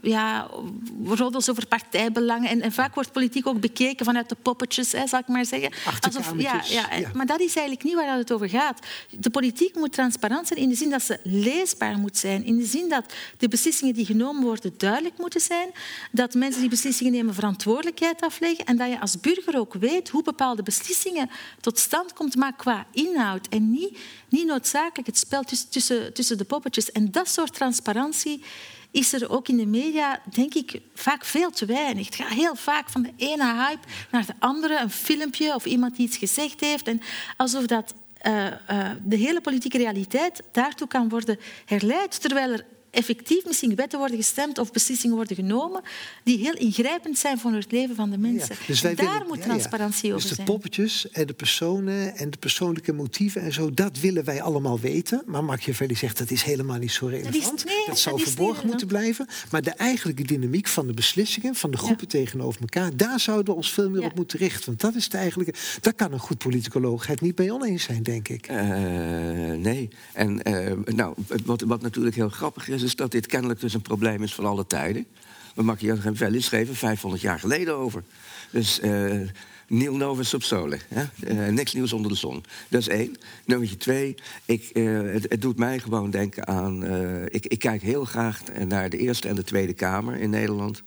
[0.00, 0.48] ja,
[1.04, 2.50] roddels over partijbelangen.
[2.50, 5.72] En, en, vaak wordt politiek ook bekeken vanuit de poppetjes zal ik maar zeggen.
[6.00, 8.86] Alsof, ja, ja, ja, Maar dat is eigenlijk niet waar het over gaat.
[9.10, 12.44] De politiek moet transparant zijn in de zin dat ze leesbaar moet zijn.
[12.44, 15.70] In de zin dat de beslissingen die genomen worden duidelijk moeten zijn.
[16.10, 18.64] Dat mensen die beslissingen nemen verantwoordelijkheid afleggen.
[18.64, 21.30] En dat je als burger ook weet hoe bepaalde beslissingen
[21.60, 23.48] tot stand komt, maar qua inhoud.
[23.48, 23.98] En niet,
[24.28, 26.92] niet noodzakelijk het spel tussen, tussen, tussen de poppetjes.
[26.92, 28.42] En dat soort transparantie
[28.92, 32.06] is er ook in de media, denk ik, vaak veel te weinig.
[32.06, 34.80] Het gaat heel vaak van de ene hype naar de andere.
[34.80, 36.88] Een filmpje of iemand die iets gezegd heeft.
[36.88, 37.00] En
[37.36, 37.94] alsof dat
[38.26, 43.98] uh, uh, de hele politieke realiteit daartoe kan worden herleid, terwijl er effectief misschien wetten
[43.98, 45.82] worden gestemd of beslissingen worden genomen
[46.24, 48.56] die heel ingrijpend zijn voor het leven van de mensen.
[48.58, 50.36] Ja, dus daar willen, moet transparantie ja, over zijn.
[50.36, 54.42] Dus de poppetjes en de personen en de persoonlijke motieven en zo, dat willen wij
[54.42, 55.22] allemaal weten.
[55.26, 57.44] Maar Machiavelli zegt dat is helemaal niet zo relevant.
[57.44, 59.26] Dat, is, nee, dat zou dat verborgen moeten blijven.
[59.50, 63.54] Maar de eigenlijke dynamiek van de beslissingen, van de groepen tegenover elkaar, daar zouden we
[63.54, 64.66] ons veel meer op moeten richten.
[64.66, 65.54] Want dat is de eigenlijke.
[65.80, 68.50] Daar kan een goed politicoloog het niet bij oneens zijn, denk ik.
[68.50, 68.58] Uh,
[69.52, 69.88] nee.
[70.12, 71.14] En uh, nou,
[71.44, 74.44] wat, wat natuurlijk heel grappig is is dat dit kennelijk dus een probleem is van
[74.44, 75.06] alle tijden.
[75.54, 78.02] We Machiavelli schreven 500 jaar geleden over.
[78.50, 79.28] Dus uh,
[79.68, 80.78] nil novus sub sole.
[81.24, 82.44] Uh, niks nieuws onder de zon.
[82.68, 83.16] Dat is één.
[83.44, 84.14] Nummer twee,
[84.44, 86.84] ik, het, het, doet mij gewoon denken aan...
[87.28, 90.82] ik, ik kijk heel graag naar de Eerste en de Tweede Kamer in Nederland.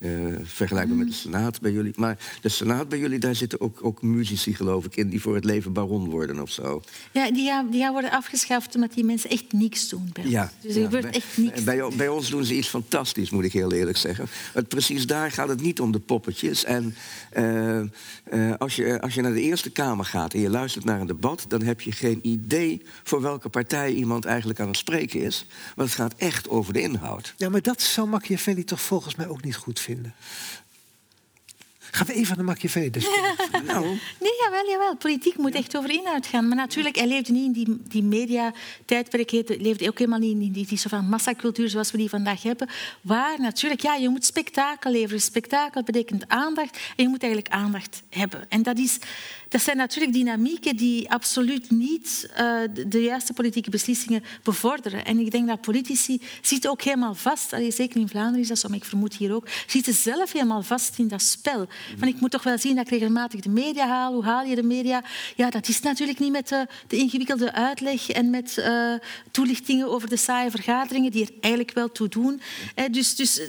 [0.00, 1.92] Uh, vergelijkbaar met de Senaat bij jullie.
[1.96, 5.08] Maar de Senaat bij jullie, daar zitten ook, ook muzici, geloof ik, in...
[5.08, 6.82] die voor het leven baron worden of zo.
[7.12, 10.82] Ja, die die worden afgeschaft omdat die mensen echt niks doen bij ja, Dus er
[10.82, 11.64] gebeurt echt niks.
[11.64, 14.26] Bij, bij, ons doen ze iets fantastisch, moet ik heel eerlijk zeggen.
[14.54, 16.64] Want precies daar gaat het niet om de poppetjes.
[16.64, 16.94] En
[17.36, 17.80] uh,
[18.32, 21.06] uh, als, je, als je naar de Eerste Kamer gaat en je luistert naar een
[21.06, 21.44] debat...
[21.48, 25.46] dan heb je geen idee voor welke partij iemand eigenlijk aan het spreken is.
[25.76, 27.34] Want het gaat echt over de inhoud.
[27.36, 30.14] Ja, maar dat zou Machiavelli toch volgens mij ook niet goed vinden vinden.
[31.90, 32.90] Gaan we even naar de Machiavelli
[33.64, 33.86] nou.
[34.20, 34.96] Nee, jawel, jawel.
[34.96, 36.48] Politiek moet echt over inhoud gaan.
[36.48, 39.30] Maar natuurlijk, hij leefde niet in die, die media-tijdperk.
[39.30, 42.42] Hij leefde ook helemaal niet in die, die soort van massacultuur zoals we die vandaag
[42.42, 42.68] hebben.
[43.00, 45.20] Waar natuurlijk, ja, je moet spektakel leveren.
[45.20, 46.78] Spektakel betekent aandacht.
[46.96, 48.46] En je moet eigenlijk aandacht hebben.
[48.48, 48.98] En dat is
[49.50, 55.04] dat zijn natuurlijk dynamieken die absoluut niet uh, de, juiste politieke beslissingen bevorderen.
[55.04, 58.58] En ik denk dat politici zitten ook helemaal vast, allee, zeker in Vlaanderen is dat
[58.58, 61.68] zo, maar ik vermoed hier ook, zitten zelf helemaal vast in dat spel.
[61.98, 64.12] Van, ik moet toch wel zien dat ik regelmatig de media haal.
[64.12, 65.04] Hoe haal je de media?
[65.36, 68.94] Ja, dat is natuurlijk niet met de, de ingewikkelde uitleg en met uh,
[69.30, 72.40] toelichtingen over de saaie vergaderingen die er eigenlijk wel toe doen.
[72.90, 73.40] dus, dus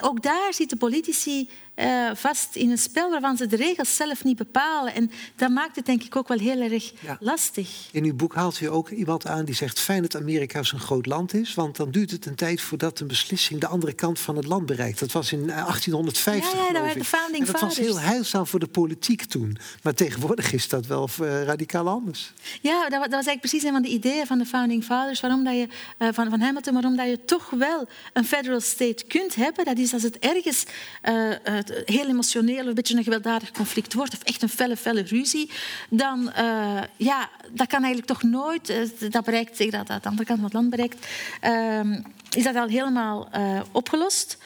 [0.00, 4.36] ook daar zitten politici eh, vast in een spel waarvan ze de regels zelf niet
[4.36, 4.94] bepalen.
[4.94, 7.16] En dat maakt het denk ik ook wel heel erg Ja.
[7.20, 7.88] lastig.
[7.92, 11.06] In uw boek haalt u ook iemand aan die zegt fijn dat Amerika zo'n groot
[11.06, 14.36] land is, want dan duurt het een tijd voordat een beslissing de andere kant van
[14.36, 14.98] het land bereikt.
[14.98, 16.52] Dat was in eh, 1850.
[16.52, 19.56] Ja, ja, dat de founding en dat was heel heilzaam voor de politiek toen.
[19.82, 22.32] Maar tegenwoordig is dat wel eh, radicaal anders.
[22.60, 25.20] Ja, dat, wa- dat was eigenlijk precies een van de ideeën van de Founding Fathers,
[25.20, 25.68] waarom dat je,
[25.98, 29.64] eh, van, van Hamilton, waarom dat je toch wel een federal state kunt hebben.
[29.64, 30.64] Dat is als het ergens
[31.02, 31.30] eh,
[31.66, 35.50] het heel emotioneel, een beetje een gewelddadig conflict wordt, of echt een felle, felle ruzie,
[35.90, 40.08] dan eh, ja, dat kan eigenlijk toch nooit, eh, dat bereikt, zeg dat, dat de
[40.08, 41.06] andere kant van het land bereikt,
[41.40, 42.00] ehm,
[42.36, 44.38] is dat al helemaal eh, opgelost.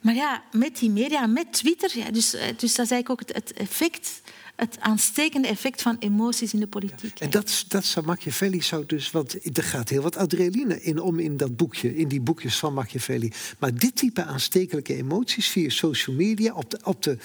[0.00, 3.20] Maar ja, met die media, met Twitter, ja, dus, eh, dus dat is eigenlijk ook
[3.34, 4.20] het effect,
[4.60, 7.20] het aanstekende effect van emoties in de politiek.
[7.20, 11.18] En dat, dat zou Machiavelli zou dus, want er gaat heel wat adrenaline in om
[11.18, 13.32] in dat boekje, in die boekjes van Machiavelli.
[13.58, 17.18] Maar dit type aanstekelijke emoties via social media, op de, op de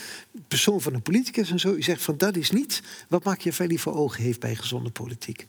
[0.48, 3.94] persoon van een politicus en zo, u zegt van dat is niet wat Machiavelli voor
[3.94, 5.48] ogen heeft bij gezonde politiek.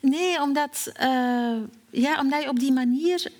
[0.00, 1.56] Nee, omdat, eh,
[1.90, 3.32] ja, omdat je op die manier.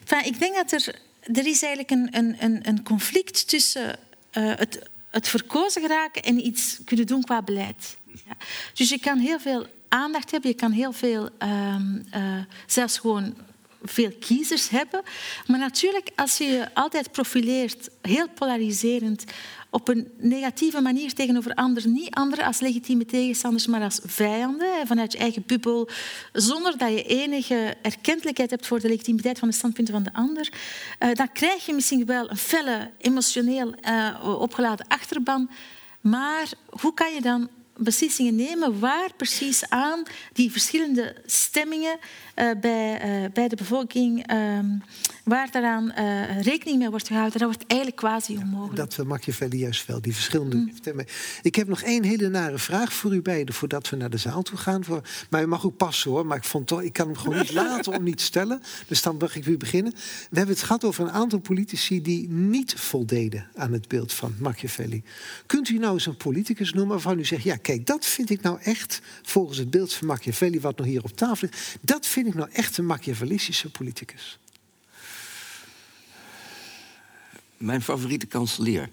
[0.00, 1.00] Enfin, ik denk dat er.
[1.22, 3.98] Er is eigenlijk een, een, een, een conflict tussen
[4.30, 7.96] eh, het, het verkozen geraken en iets kunnen doen qua beleid.
[8.06, 8.36] Ja.
[8.74, 12.22] Dus je kan heel veel aandacht hebben, je kan heel veel, ehm, eh,
[12.66, 13.34] zelfs gewoon
[13.82, 15.02] veel kiezers hebben.
[15.46, 19.24] Maar natuurlijk, als je je altijd profileert, heel polariserend,
[19.70, 25.12] op een negatieve manier tegenover anderen, niet anderen als legitieme tegenstanders, maar als vijanden, vanuit
[25.12, 25.88] je eigen bubbel,
[26.32, 30.52] zonder dat je enige erkentelijkheid hebt voor de legitimiteit van de standpunten van de ander,
[30.98, 35.50] eh, dan krijg je misschien wel een felle, emotioneel eh, opgeladen achterban.
[36.00, 37.48] Maar hoe kan je dan
[37.84, 40.02] beslissingen nemen waar precies aan
[40.32, 41.98] die verschillende stemmingen
[42.34, 44.66] eh, bij, eh, bij de bevolking, ehm,
[45.24, 48.76] waar daaraan eh, rekening mee wordt gehouden, dat wordt eigenlijk quasi onmogelijk.
[48.76, 51.06] Dat we Machiavelli juist wel, die verschillende stemmen.
[51.42, 54.42] Ik heb nog één hele nare vraag voor u beiden voordat we naar de zaal
[54.42, 54.84] toe gaan.
[54.84, 57.38] Voor, maar u mag ook passen hoor, maar ik, vond toch, ik kan hem gewoon
[57.38, 58.62] niet laten om niet te stellen.
[58.86, 59.92] Dus dan mag ik weer beginnen.
[60.30, 64.34] We hebben het gehad over een aantal politici die niet voldeden aan het beeld van
[64.38, 65.02] Machiavelli.
[65.46, 68.42] Kunt u nou eens een politicus noemen waarvan u zegt, ja kijk, dat vind ik
[68.42, 72.26] nou echt, volgens het beeld van Machiavelli wat nog hier op tafel ligt, dat vind
[72.26, 74.38] ik nou echt een Machiavellistische politicus.
[77.62, 78.88] Mijn favoriete kanselier.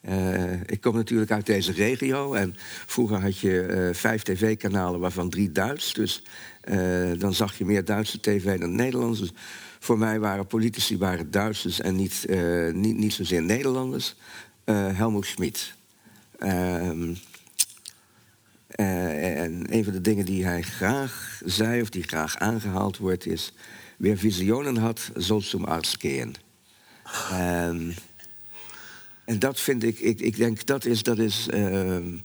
[0.00, 2.54] Eh, ik kom natuurlijk uit deze regio en
[2.86, 5.94] vroeger had je eh, vijf tv-kanalen, waarvan drie Duits.
[5.94, 6.22] Dus
[6.60, 9.20] eh, dan zag je meer Duitse tv dan Nederlands.
[9.20, 9.32] Dus
[9.78, 12.26] voor mij waren politici waren Duitsers en niet,
[12.72, 14.16] niet, niet zozeer Nederlanders.
[14.64, 15.74] Helmut Schmid.
[16.38, 17.14] Ehm,
[18.80, 23.26] eh, en een van de dingen die hij graag zei, of die graag aangehaald wordt,
[23.26, 23.52] is...
[23.96, 26.34] Wer Visionen had, soll zum Arzt gehen.
[27.30, 27.90] Ehm,
[29.24, 32.16] en dat vind ik, ik, ik denk dat is, dat is ehm,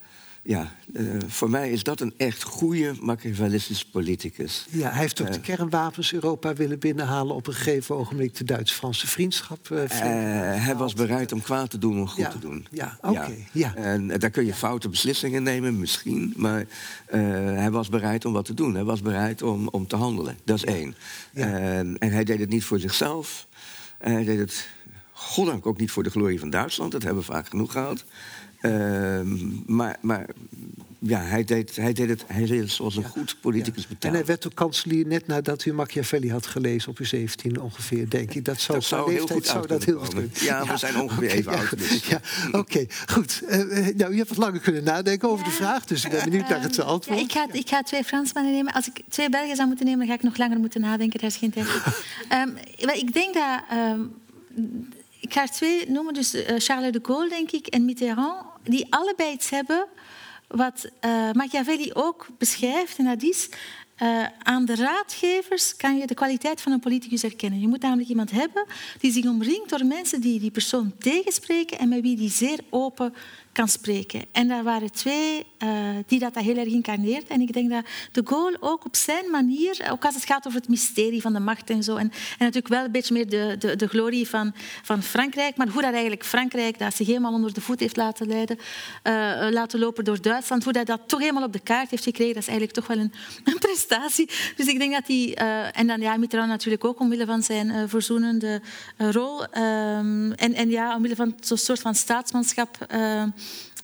[0.41, 4.65] ja, eh, voor mij is dat een echt goede Machiavellistische politicus.
[4.69, 9.07] Ja, hij heeft ook de kernwapens Europa willen binnenhalen op een gegeven ogenblik de Duits-Franse
[9.07, 9.71] vriendschap.
[9.71, 12.67] eh, Eh, hij was bereid om kwaad te doen om goed Ja, te doen.
[12.71, 13.75] ja, oké, ja.
[13.75, 16.33] En eh, daar kun je foute beslissingen nemen, misschien.
[16.37, 16.65] Maar
[17.05, 17.19] eh,
[17.55, 18.73] hij was bereid om wat te doen.
[18.75, 20.37] Hij was bereid om, om te handelen.
[20.43, 20.95] Dat is één.
[21.33, 23.47] En, en hij deed het niet voor zichzelf.
[23.97, 24.67] Hij deed het,
[25.17, 26.91] goddank, ook niet voor de glorie van Duitsland.
[26.91, 28.03] Dat hebben we vaak genoeg gehad.
[28.61, 30.25] Ehm, maar maar
[30.99, 34.13] ja, hij deed, hij, deed het, hij deed het zoals een goed politicus En betaalt.
[34.13, 38.33] hij werd ook kanselier net nadat u Machiavelli had gelezen op uw 17 ongeveer, denk
[38.33, 38.45] ik.
[38.45, 40.39] Dat zou, Dat heel goed zou dat heel goed.
[40.39, 42.05] Ja, we zijn ongeveer even ja, oud, dus.
[42.07, 42.21] Ja,
[42.51, 43.41] oké, goed.
[43.47, 46.23] Eh, eh, nou, u hebt wat langer kunnen nadenken over de vraag, dus ik ben
[46.23, 47.19] benieuwd naar het Ehm, antwoord.
[47.19, 48.73] Ja, ik, ga, ik ga twee Fransmannen nemen.
[48.73, 51.19] Als ik twee Belgen zou moeten nemen, dan ga ik nog langer moeten nadenken.
[51.19, 51.93] Daar is geen tijd voor.
[52.29, 52.49] Ehm,
[52.85, 53.61] maar ik denk dat...
[53.69, 54.01] ehm,
[55.26, 58.85] ik ga er twee noemen, dus eh, Charles de Gaulle, denk ik, en Mitterrand, die
[58.89, 59.88] allebei iets hebben
[60.47, 62.97] wat eh, Machiavelli ook beschrijft.
[62.97, 63.49] En dat is,
[63.95, 67.60] eh, aan de raadgevers kan je de kwaliteit van een politicus herkennen.
[67.60, 68.65] Je moet namelijk iemand hebben
[68.99, 73.14] die zich omringt door mensen die die persoon tegenspreken en met wie die zeer open
[73.56, 74.26] kan spreken.
[74.32, 75.69] En daar waren twee eh,
[76.07, 77.27] die dat, dat heel erg incarneert.
[77.27, 80.60] En ik denk dat de Gaulle ook op zijn manier, ook als het gaat over
[80.60, 83.56] het mysterie van de macht en zo, en, en natuurlijk wel een beetje meer de,
[83.60, 84.53] de, de glorie van,
[84.84, 88.27] van Frankrijk, maar hoe dat eigenlijk Frankrijk dat zich helemaal onder de voet heeft laten,
[88.27, 88.57] leiden,
[89.03, 89.14] eh,
[89.49, 92.44] laten lopen door Duitsland, hoe dat, dat toch helemaal op de kaart heeft gekregen, dat
[92.44, 93.14] is eigenlijk toch wel een,
[93.53, 94.30] een prestatie.
[94.56, 95.36] Dus ik denk dat die...
[95.36, 98.61] eh, en dan ja, Mitterrand natuurlijk ook omwille van zijn verzoenende
[98.98, 99.45] rol.
[99.45, 102.77] ehm, en, en ja, omwille van zo'n soort van staatsmanschap...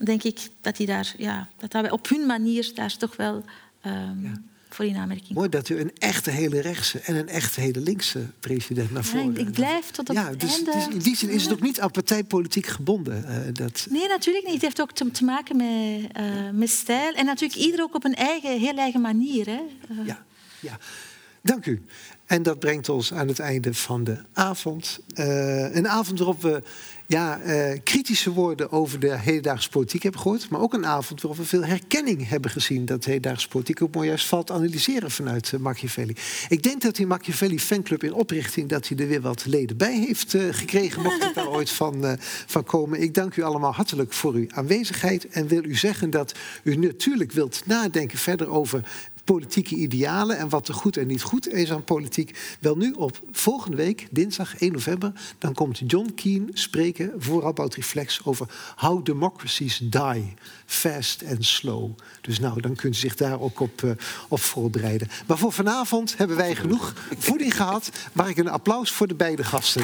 [0.04, 3.44] denk ik dat die daar, ja, dat dat op hun manier daar toch wel
[3.82, 4.36] ehm,
[4.70, 8.26] voor in aanmerking Mooi dat u een echte hele rechtse en een echte hele linkse
[8.40, 9.38] president naar Ja, voren...
[9.38, 10.72] ik blijf tot het ja, dus, einde.
[10.72, 13.26] dus in die zin is het ook niet aan partijpolitiek gebonden.
[13.26, 14.54] eh, dat, Nee, natuurlijk niet.
[14.54, 17.14] Het heeft ook te, te maken met, eh, met stijl.
[17.14, 19.46] En natuurlijk ieder ook op een eigen, heel eigen manier.
[19.46, 19.62] Hè.
[19.90, 20.24] Eh, Ja,
[20.60, 20.78] ja.
[21.42, 21.82] Dank u.
[22.26, 25.00] En dat brengt ons aan het einde van de avond.
[25.14, 26.64] Een avond waarop we
[27.12, 30.50] ja, eh, kritische woorden over de hedendaagse politiek hebben gehoord.
[30.50, 32.86] Maar ook een avond waarop we veel herkenning hebben gezien.
[32.86, 36.16] Dat de hedendaagse politiek ook mooi juist valt analyseren vanuit eh, Machiavelli.
[36.50, 38.70] Ik denk dat die Machiavelli fanclub in oprichting...
[38.70, 41.02] dat hij er weer wat leden bij heeft eh, gekregen.
[41.02, 43.02] Mocht het daar ooit van, van komen.
[43.02, 45.28] Ik dank u allemaal hartelijk voor uw aanwezigheid.
[45.28, 48.84] En wil u zeggen dat u natuurlijk wilt nadenken verder over
[49.32, 52.58] politieke idealen en wat er goed en niet goed is aan politiek.
[52.60, 57.76] Wel nu op volgende week, dinsdag 1 november, dan komt John Keane spreken voor Radboud
[57.76, 60.34] Reflex over How Democracies Die,
[60.66, 61.92] Fast and Slow.
[62.22, 63.92] Dus nou, dan kunt u zich daar ook op, eh,
[64.28, 65.08] op voorbereiden.
[65.28, 67.90] Maar voor vanavond hebben wij genoeg voeding gehad.
[68.14, 69.84] Mag ik een applaus voor de beide gasten?